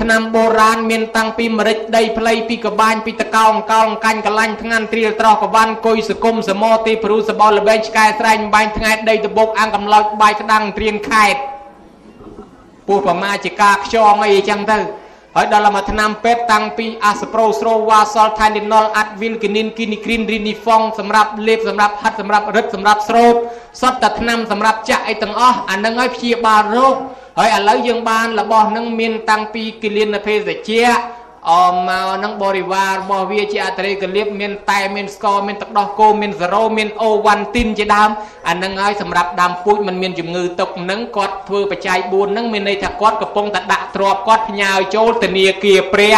[0.00, 11.36] ឆ្នាំបុរាណមានតាំងពីមរិចដីផ្លៃពីកបាញពីតកោងកោងកាញ់កលាញ់ថ្ងាន់ត្រៀលត្រោះកវ៉ាន់គុយសគុំសមោទីព្រុសបលលបែងឆ្កែស្រែងបាញ់ថ្ងៃដីតបុកអាំងកំឡោចបាយក្តាំងត្រៀនខេត
[12.86, 14.78] ពោះប្រមាជាការខ្យងអីចឹងទៅ
[15.38, 23.34] ហើយដល់មកឆ្នាំពេទ្យតាំងពីអាសប្រូស្រូវ៉ាសលថៃនីណុលអាត់វីលគីនីនគីនីគ្រីនរីនីហ្វុងសម្រាប់លេបសម្រាប់ហាត់សម្រាប់រឹតសម្រាប់ស្រោប
[23.80, 26.94] សតតែឆ្នាំសម្រាប់ចាក់អីទាំងអស់អានឹងឲ្យព្យាបាលរោគ
[27.38, 30.86] ហើយឥឡូវយើងបានរបស់នឹងមានតាំងពីគិលានភេសជ្ជៈ
[31.50, 38.10] អមមកនឹងបរិវាររបស់វាជាអត្រេកលៀបមានតែមានស្ករមានទឹកដោះគោមានសេរ៉ូមានអូវ៉ាន់ទីនជាដើម
[38.48, 46.16] អានឹងហើយសម្រាប់ដើមពូជมันមានជំងឺទុកនឹងគាត់ធ្វើបច្ច័យ4នឹងមានន័យថាគាត់កំពុងតែដាក់ទ្របគាត់ផ្ញើចូលធនាគារព្រះ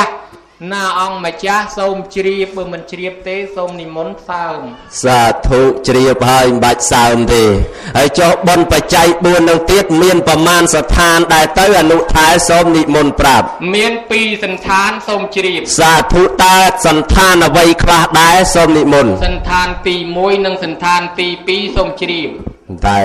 [0.72, 4.60] ណាអង្គម្ចាស់សូមជ្រាបបើមិនជ្រាបទេសូមនិមន្តសើម
[5.04, 7.44] សាធុជ្រាបហើយមិនបាច់សើមទេ
[7.96, 16.56] ហើយចុះបុណ្យបច្ច័យ4នឹងទៀតមានប្រមាណស្ថានដែលទៅអនុថែសូមនិមន្តប្រាប់មាន2សន្តានសូមជ្រាបសាធុតើ
[16.86, 22.28] សន្តានអ្វីខ្លះដែរសូមនិមន្តសន្តានទី1និងសន្តានទី2សូមជ្រាប
[22.86, 23.00] តែ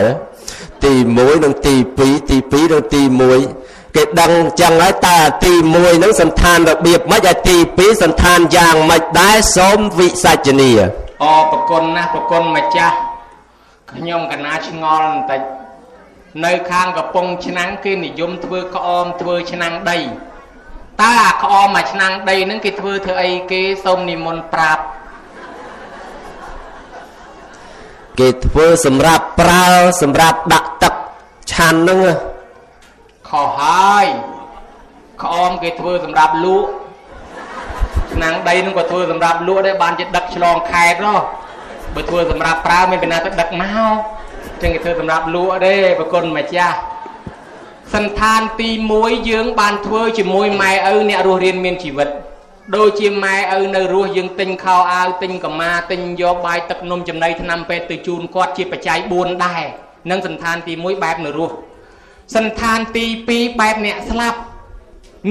[0.85, 1.75] ទី1និងទី
[2.05, 3.01] 2ទី2និងទី
[3.41, 3.62] 1
[3.95, 4.31] គេដឹង
[4.61, 10.71] ចឹងហើយតើទី1ហ្នឹងសន្តានរបៀបម៉េចហើយទី2សន្តានយ៉ាងម៉េចដែរសូមវិសាចនី
[11.23, 12.95] អប្រគុណណាស់ប្រគុណម្ចាស់
[13.91, 15.41] ខ្ញុំកណាឆ្ងល់បន្តិច
[16.45, 19.99] នៅខាងកំពង់ឆ្នាំងគេនិយមធ្វើក្អមធ្វើឆ្នាំងដី
[21.01, 24.83] តើអាក្អមមួយឆ្នាំងដីហ្នឹងគេធ្វើធ្វើអីគេសូមនិមន្តប្រាប់
[28.19, 29.67] គេធ្វើសម្រាប់ប្រើ
[30.01, 30.93] សម្រាប់ដាក់ទឹក
[31.51, 31.99] ឆាន់ហ្នឹង
[33.33, 34.05] ខុសហើយ
[35.23, 36.69] ក្អមគេធ្វើសម្រាប់លក់
[38.13, 41.19] ឆ្នាំងដីនឹងក៏ធ្វើសម្រាប់លក់ដែរបានជាដឹកឆ្លងខេតនោះ
[41.95, 43.93] បើធ្វើសម្រាប់ប្រើមានពីណាទៅដឹកមក
[44.61, 46.77] ចឹងគេធ្វើសម្រាប់លក់ទេប្រគុណម្ចាស់
[47.93, 48.69] សន្តានទី
[48.99, 52.09] 1យើងបានធ្វើជាមួយម៉ែឪអ្នករស់រៀនមានជីវិត
[52.75, 59.63] ដូចជាម៉ែឪនៅរស់យើងទិញខោអាវទិញកម្មាទិញយកបាយទឹកនំចំណីថ្នាំពេទ្យទៅជូនគាត់ជាបច្ច័យ4ដែរ
[60.09, 61.55] នឹងសន្តានទី1បែបនៅរស់
[62.35, 64.39] សន្តានទី2បែបអ្នកស្លាប់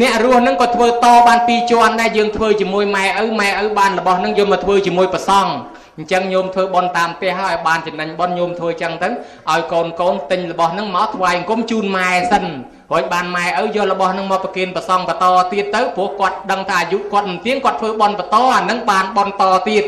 [0.01, 5.51] អ្នករស់នឹងក៏ធ្វើតបានពីរជាន់ដែរយើងធ្វើជាមួយម៉ែឪម៉ែឪបានរបស់នឹងយកមកធ្វើជាមួយប្រសង់
[5.99, 9.09] អញ្ចឹងញោមធ្វើបន់តាមផ្ទះហើយបានចំណេញបន់ញោមធ្វើអញ្ចឹងទៅ
[9.51, 12.45] ឲ្យកូនកូនទិញរបស់នឹងមកថ្វាយអង្គមជូនម៉ែសិន
[12.91, 19.85] រួចបានម៉ែឪយករបស់នឹងមកប្រគិនប្រសង់បន្តទៀតទៅព្រោះគាត់ដឹងថាអាយុគាត់មិនទៀងគាត់ធ្វើបន់បន្តអានឹងបានបន់តទៀត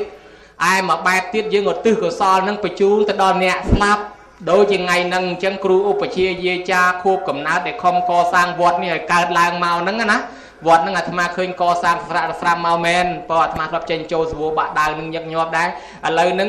[0.70, 4.02] ឯមកបែបទៀតយើងឧទ្ទិសកុសលនឹងបញ្ជូនទៅដល់អ្នកស្លាប់
[4.51, 10.18] ដូចជាថ្ងៃហ្នឹងអញ្ចឹងគ្រូឧបជាយាចាខួបកំណើតដែលខំកសាងវត្តនេះឲ្យកើតឡើងមកហ្នឹងណា
[10.66, 16.49] វត្តហ្នឹងអាត្មាឃើញកសាងស្រៈស្រាំមកមែនព្រោះអាត្មាធ្លាប់ចេញចូលសវោបាក់ដាវនឹងញឹកញាប់ដែរឥឡូវហ្នឹង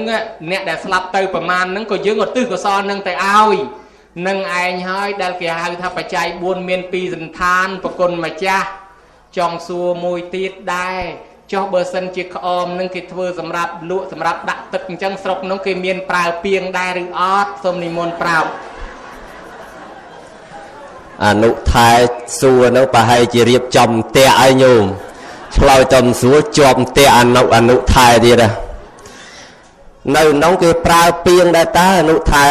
[0.52, 3.56] អ្នកដែលស្លាប់ទៅប្រមាណហ្នឹងក៏យើងឧទ្ទិសកុសលនឹងទៅឲ្យ
[4.28, 8.68] នឹងឯងហើយដែលគេហៅថាបច្ច័យ4មាន2សន្តានប្រគុណម្ចាស់
[9.38, 11.02] ចង់សួរមួយទៀតដែរ
[11.54, 18.50] ចុះបើសិនជាក្អមនឹងគេធ្វើសម្រាប់លក់សម្រាប់ដាក់ទឹកអញ្ចឹងស្រុកនោះគេមានប្រើពីងដែរឬអត់សូមនិមន្តប្រាប់
[21.24, 21.92] អនុថែ
[22.40, 24.84] សួរនោះប្រហែលជារៀបចំផ្ទះឲ្យញោម
[25.58, 28.44] ឆ្លើយតំសួរជាប់ផ្ទះអនុអនុថែទៀត
[30.16, 32.46] នៅក្នុងគេប្រើពីងដែរតើអនុថែ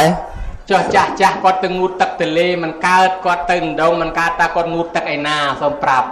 [0.70, 6.09] ចុះចាស់ចាស់គាត់ទៅងូតទឹកទលេមិនកើតគាត់ទៅដងមិនកើតតាគាត់ងូតទឹកឯណាសូមប្រាប់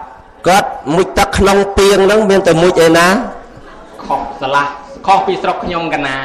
[0.49, 3.07] គាត់មុជទឹកក្នុងពីងហ្នឹងមានតែមុជឯណា
[4.05, 4.67] ខុសស្រឡះ
[5.07, 6.17] ខុសពីស្រុកខ្ញុំកណា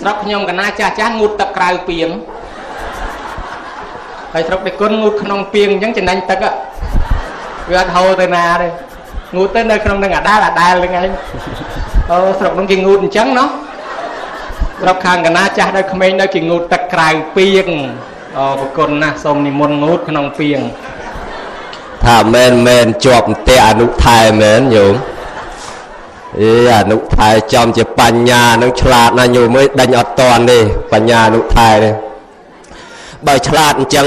[0.00, 2.08] ស្រុកខ្ញុំកណាចាស់ចាស់ងូតទឹកក្រៅពីង
[4.32, 6.54] ហើយស្រុកដេគុណងូតក្នុងពីងអញ្ចឹងចំណេញទឹកอะ
[7.70, 8.68] វាអត់ហូរទៅណាទេ
[9.36, 11.10] ងូតទៅនៅក្នុងនឹងអាដាលអាដាលហ្នឹងឯង
[12.10, 13.48] អូស្រុកនោះគេងូតអញ្ចឹងណោះ
[14.80, 17.68] ស្រុកខាងកណាចាស់ដល់ក្មេងដល់គេងូតទឹកក្រៅពីង
[18.36, 20.60] អូប្រគុណណាស់សូមនិមន្តងូតក្នុងពីង
[22.04, 24.94] ថាមែនមែនជាប់ផ្ទះអនុថែមែនញោម
[26.40, 30.58] អេអនុថែចំជាបញ្ញានឹងឆ្លាតណាស់ញោមអើយដេញអត់តន់ទេ
[30.92, 31.94] បញ្ញាអនុថែនេះ
[33.26, 34.06] បើឆ្លាតអញ្ចឹង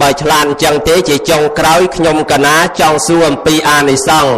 [0.00, 4.32] បើឆ្លាតអញ្ចឹងទេជាចុងក្រោយខ្ញុំកណាចង់សួរអំពីអានិសង្ស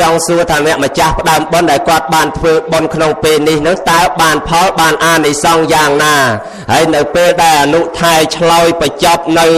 [0.00, 6.16] ចង់សួរថាអ្នកម្ចាស់ផ្ដើមបុណ្យដែលគាត់បានធ្វើបុណ្យក្នុងពេលនេះនឹងតើបានផលបានអានិសង្សយ៉ាងណា
[6.72, 9.48] ហើយនៅពេលដែលអនុថែឆ្លើយបញ្ចប់នៅ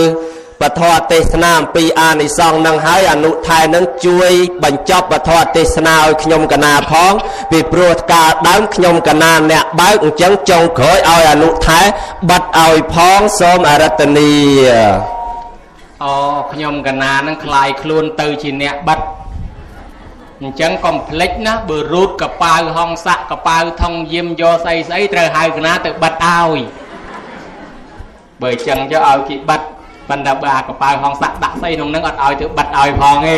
[0.61, 0.81] ពធ
[1.11, 4.31] ទេសនាអំពីអានិសង្សនឹងហើយអនុថែនឹងជួយ
[4.63, 7.13] បញ្ចប់ពធទេសនាឲ្យខ្ញុំកណាផង
[7.51, 11.81] ពីព្រោះកាលដើមខ្ញុំកណាអ្នកបើកអញ្ចឹងចុងក្រោយឲ្យអនុថែ
[12.29, 14.35] បិទឲ្យផងសូមអរតនី
[16.03, 16.15] អូ
[16.51, 19.05] ខ្ញុំកណានឹងคลายខ្លួនទៅជាអ្នកបាត់
[20.41, 26.59] អញ្ចឹងកុំភ្លេចណាបើរូតកប៉ៅហងស័កកប៉ៅថងយាមយកស្អីស្អីត្រូវហៅកណាទៅបាត់ឲ្យ
[28.41, 29.65] បើអញ្ចឹងយកឲ្យគេបាត់
[30.08, 33.36] ប៉ុន្តែបើអាកប៉ៅហងស័កដាក់ស្អីក្នុងនឹងអត់ឲ្យទៅបាត់ឲ្យផងទេ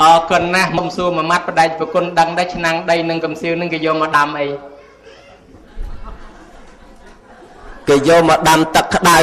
[0.00, 4.46] អរគុណណាស់មុំសួរមួយម៉ាត់បដិប្រគុណដឹងដែរឆ្នាំងដីនឹងកំសៀវនឹងគេយកមកដាំអី
[7.88, 9.18] គេយកមកដាំទឹកក្តៅ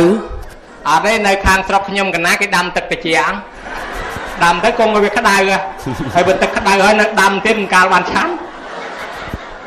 [0.89, 3.35] អត់ទេនៅខាងស្រុកខ្ញុំកណាគេដាំទឹកត្រជាក់
[4.43, 5.57] ដាំទៅគង់ឲ្យវាក្តៅហ៎
[6.13, 8.33] ហើយបើទឹកក្តៅហើយនៅដាំទៀតមិនកាលបានឆាន់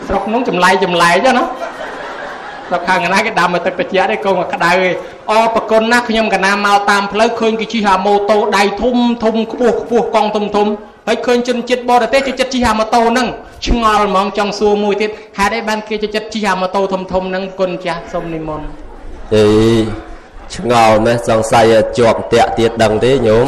[0.07, 1.45] ស្រុកនោះចម្លែកចម្លែកណា
[2.71, 4.95] ស្រុកខាងកណាគេដាំឲ្យទឹកត្រជាក់ទេគង់ឲ្យក្តៅឯង
[5.31, 10.69] អប្រគុណណាស់ខ្ញុំកណាមកតាមផ្លូវឃើញគេជិះអាម៉ូតូដៃធំធំខ្ពស់ខ្ពស់កង់ធំធំ
[11.07, 13.29] ហើយឃើញជនជាតិបរទេសចូលចិត្តជិះអាម៉ូតូហ្នឹង
[13.67, 18.67] ឆ្ងល់ហ្មងចង់សួរមួយទៀតហេតុអីបានគេចូលចិត្តជិះអាម៉ូតូធំធំហ្នឹងគុណចាស់សូមនិមន្ត
[19.35, 19.47] អេ
[20.55, 23.47] ឆ្ងល់ណាស់សង្ស័យជាប់តាក់ទៀតដឹងទេញោម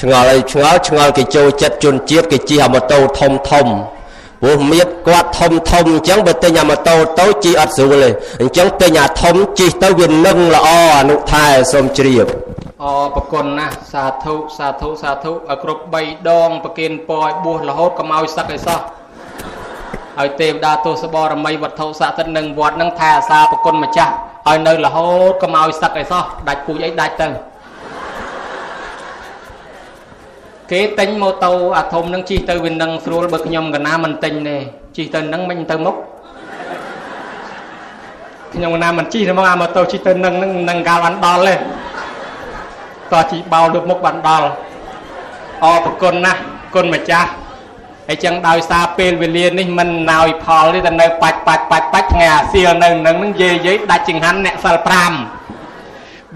[0.00, 3.66] ឆ្ងល់អីឆ្ងល់ឆ្ងល់គេចូលចិត្តជនជាតិគេជិះអាម៉ូតូធំធំ
[4.42, 8.10] ព្រោះមៀតគាត់ធំធំអញ្ចឹងបើទិញអាម៉ូតូតូចជិះអត់ស្រួលទេ
[8.42, 10.68] អញ្ចឹងទិញអាធំជិះទៅវានឹងល្អ
[10.98, 12.26] អនុថែសូមជ្រាប
[12.82, 18.80] អរប្រគុណណាស់សាធុសាធុសាធុឲ្យគ្រប់3ដងប្រគិនពរឲ្យបួសរហូតកុំឲ្យសឹកឲ្យសោះ
[20.20, 24.12] ឲ្យទេវតាទស្សបរមីវត្ថុស័ក្តិសិទ្ធិនឹងវត្តនឹងថែអាសាប្រគុណម្ចាស់
[24.48, 27.28] ឲ្យនៅរហូតកុំឲ្យសឹកឲ្យសោះដាច់ពូជអីដាច់ទៅ
[30.72, 34.56] គេទិញម៉ូតូអាធំនឹងជិះទៅវានឹងស្រួលបើខ្ញុំកណាមិនទិញទេ
[34.96, 35.96] ជិះទៅនឹងមិនទៅមុខ
[38.54, 41.54] ខ្ញុំកណាមិនជិះទេមកអាម៉ូតូជិះទៅនឹងនឹងនឹងកាលបានដល់ទេ
[43.12, 44.46] តោះជីបោលលើកមុខបានដល់
[45.64, 46.40] អរប្រគុណណាស់
[46.74, 47.30] គុណម្ចាស់
[48.08, 55.43] ហើយចឹងដោយសារពេលវេលានេះមិនណោយផលទេតែនៅបាច់បាច់បាច់បាច់ថ្ងៃអាសៀលនៅនឹងនឹងយាយយាយដាច់ចង្ហាន់អ្នកសិល5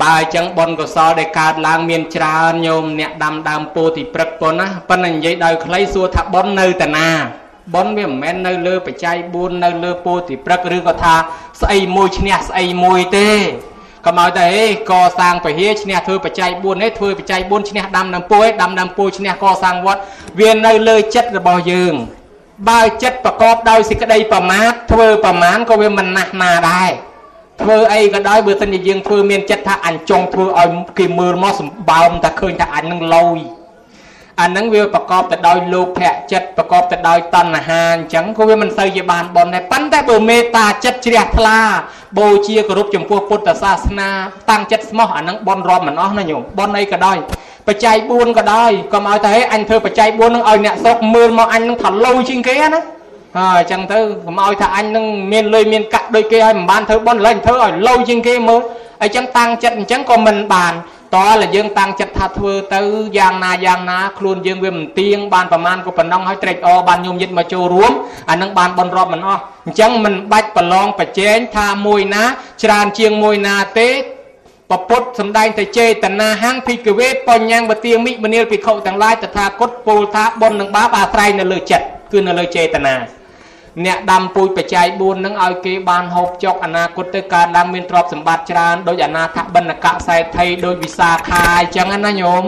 [0.03, 7.09] បើអញ្ចឹងបុណ្យកុសលដែលកើតឡើងមានច្រើនញោមអ្នកដាំដើមពោធិព្រឹកប៉ុណ្ណាប៉ុន្តែនិយាយដោយខ្លីសួរថាបុណ្យនៅតាណា
[7.75, 11.15] បុណ្យវាមិនមែននៅលើបច្ច័យ4នៅលើពោធិព្រឹកឬក៏ថា
[11.63, 13.31] ស្អីមួយឈ្នះស្អីមួយទេ
[14.07, 20.01] កុំឲ្យតែហេកសាងពហិឈ្នះធ្វើបច្ច័យ4នេះធ្វើបច្ច័យ4ឈ្នះដាំដើមពោឯដាំដើមពោឈ្នះកសាងវត្ត
[20.41, 21.95] វានៅលើចិត្តរបស់យើង
[22.69, 26.91] បើចិត្តប្រកបដោយសេចក្តីប្រមាទធ្វើប្រមាណក៏វាមិនណាស់ណាដែរ
[27.61, 33.39] ធ្វើអីក៏ដោយបើសិនជាយើងធ្វើមានចិត្តថាអញចង់ធ្វើឲ្យគេមើលមកសម្បើមតែឃើញថាអញនឹងលយ
[34.41, 41.59] អាហ្នឹងវាប្រកបទៅដោយលោភៈចិត្តប្រកបទៅដោយតណ្ហាអញ្ចឹងក៏វាមិនសូវជាបានបនដែរប៉ុន្តែបើមេត្តាចិត្តជ្រះថ្លា
[42.19, 44.11] បូជាគោរពចំពោះពុទ្ធសាសនា
[44.51, 47.17] តាំងចិត្តស្មោះអាហ្នឹងបនរាប់មិនអស់ណាញោមបនអីក៏ដោយ
[47.67, 52.98] បច្ច័យ4ក៏ដោយកុំឲ្យតែហេអញធ្វើបច្ច័យ4ហ្នឹងឲ្យអ្នកស្រុកមើលមកអញហ្នឹងថាលោជាងគេណាហើយ
[53.59, 58.61] អញ្ចឹងទៅកុំឲ្យថាអញនឹងមានលុយមានកាក់ដូចគេឲ្យមិនបានធ្វើបន់ឡើយធ្វើឲ្យលោជាងគេមើល
[59.03, 60.75] អញ្ចឹងតាំងចិត្តអញ្ចឹងក៏មិនបាន
[61.17, 62.81] តើតែយើងតាំងចិត្តថាធ្វើទៅ
[63.19, 67.93] យ៉ាងណាយ៉ាងណាខ្លួនយើងវាមិនទៀងបានប្រមាណក៏ប៉ុណ្ណឹងហើយត្រេកអរបានញោមយិតមកចូលរួម
[68.31, 72.25] អានឹងបានបនរាប់មិនអស់អញ្ចឹងមិនបាច់ប្រឡងប្រជែងថាមួយណា
[72.63, 73.89] ច្រើនជាងមួយណាទេ
[74.71, 83.18] ពពុទ្ធសំដែងទៅចេតនាហੰភិកវេបញ្ញាំងវទាមិមនាលភិក្ខុទាំងឡាយតថាគតពោលថាបុណ្យនិងបាបអាស្រ័យនៅលើចិត្តគឺនៅលើចេតនា
[83.87, 92.45] អ្នកដាំពូជបច្ច័យ4នឹងឲ្យគេបានហូបចុកអនាគតទៅកើតឡើងមានទ្រព្យសម្បត្តិច្រើនដោយអនាថបណ្ណកៈសែថីដោយវិសាខាអញ្ចឹងណាញោម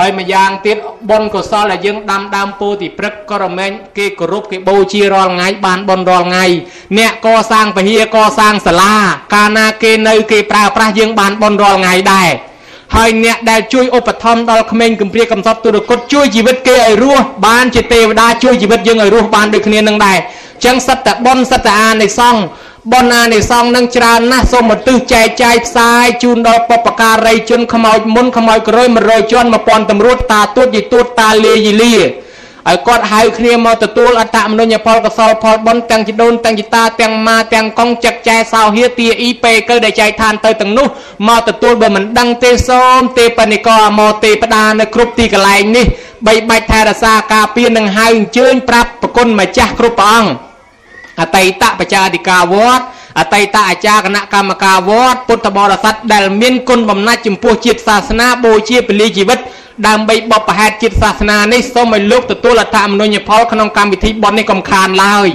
[0.00, 0.76] ហើយម្យ៉ាងទៀត
[1.10, 6.46] បុណ្យកុសលដែលយើងដាំដើមពោធិព្រឹកក៏រមែងគេគោរពគេបូជារាល់ថ្ងៃបានបុណ្យរាល់ថ្ងៃ
[6.98, 8.94] អ្នកកសាងពហិយកសាងសាលា
[9.34, 12.30] កាលណាគេនៅគេប្រើប្រាស់យើងបានបុណ្យរាល់ថ្ងៃដែរ
[12.96, 20.18] ហើយអ្នកដែលជួយឧបត្ថម្ភដល់ក្មេងកំព្រាកំសត់ទុរគតជួយជីវិតគេឲ្យរស់បានជាទេវតាជួយជីវិតយើងឲ្យរស់បានដូចគ្នានឹងដែរ
[20.64, 22.42] ចឹងសិតតបុណ្យសិតតអានិសង្ឃ
[22.92, 31.96] បុណ្យអានិសង្ឃនឹងច្រើនណាស់សូមឧទ្ទិសចែកចាយផ្សាយជូនដល់បព្វការីជនខ្មោចមុនខ្មោចក្រោយ100ជាន់1000តម្រួតតាទួតយីទួតតាលាយីលា
[32.68, 40.86] ឲ្យគាត់ហៅគ្នាមកទទួលអត្តមនុញ្ញផលកសលផលបុណ្យទាំងជីដូនទាំងជីតាទាំងម៉ាទាំងកងចឹកចែសោហៀទាអ៊ីពេកើដែលចែកឋានទៅទាំងនោះ
[41.28, 45.86] មកទទួលបើមិនដឹងទេសូមទេបនិកអមទេបដានៅគ្រប់ទីកន្លែងនេះ
[46.26, 50.47] បីបាច់ថែរក្សាការពារនឹងហៅអញ្ជើញប្រាប់ប្រគុណម្ចាស់គ្រប់ព្រះអង្គ
[51.20, 52.84] អតីតបច្ចាធិការវត្ត
[53.18, 59.38] អតីតអាចារ្យគណៈកម្មការវត្តពុទ្ធបរិស័ទដែលមានគុណបំណាច់ចំពោះជាតិសាសនាបូជាពលីជីវិត
[59.86, 65.28] ដើម្បីបបផែតជាតិសាសនានេះសូមឲ្យលោកទទួលអត្ថអមនុញ្ញផលក្នុងកម្មវិធីបន់នេះកំខានឡើយ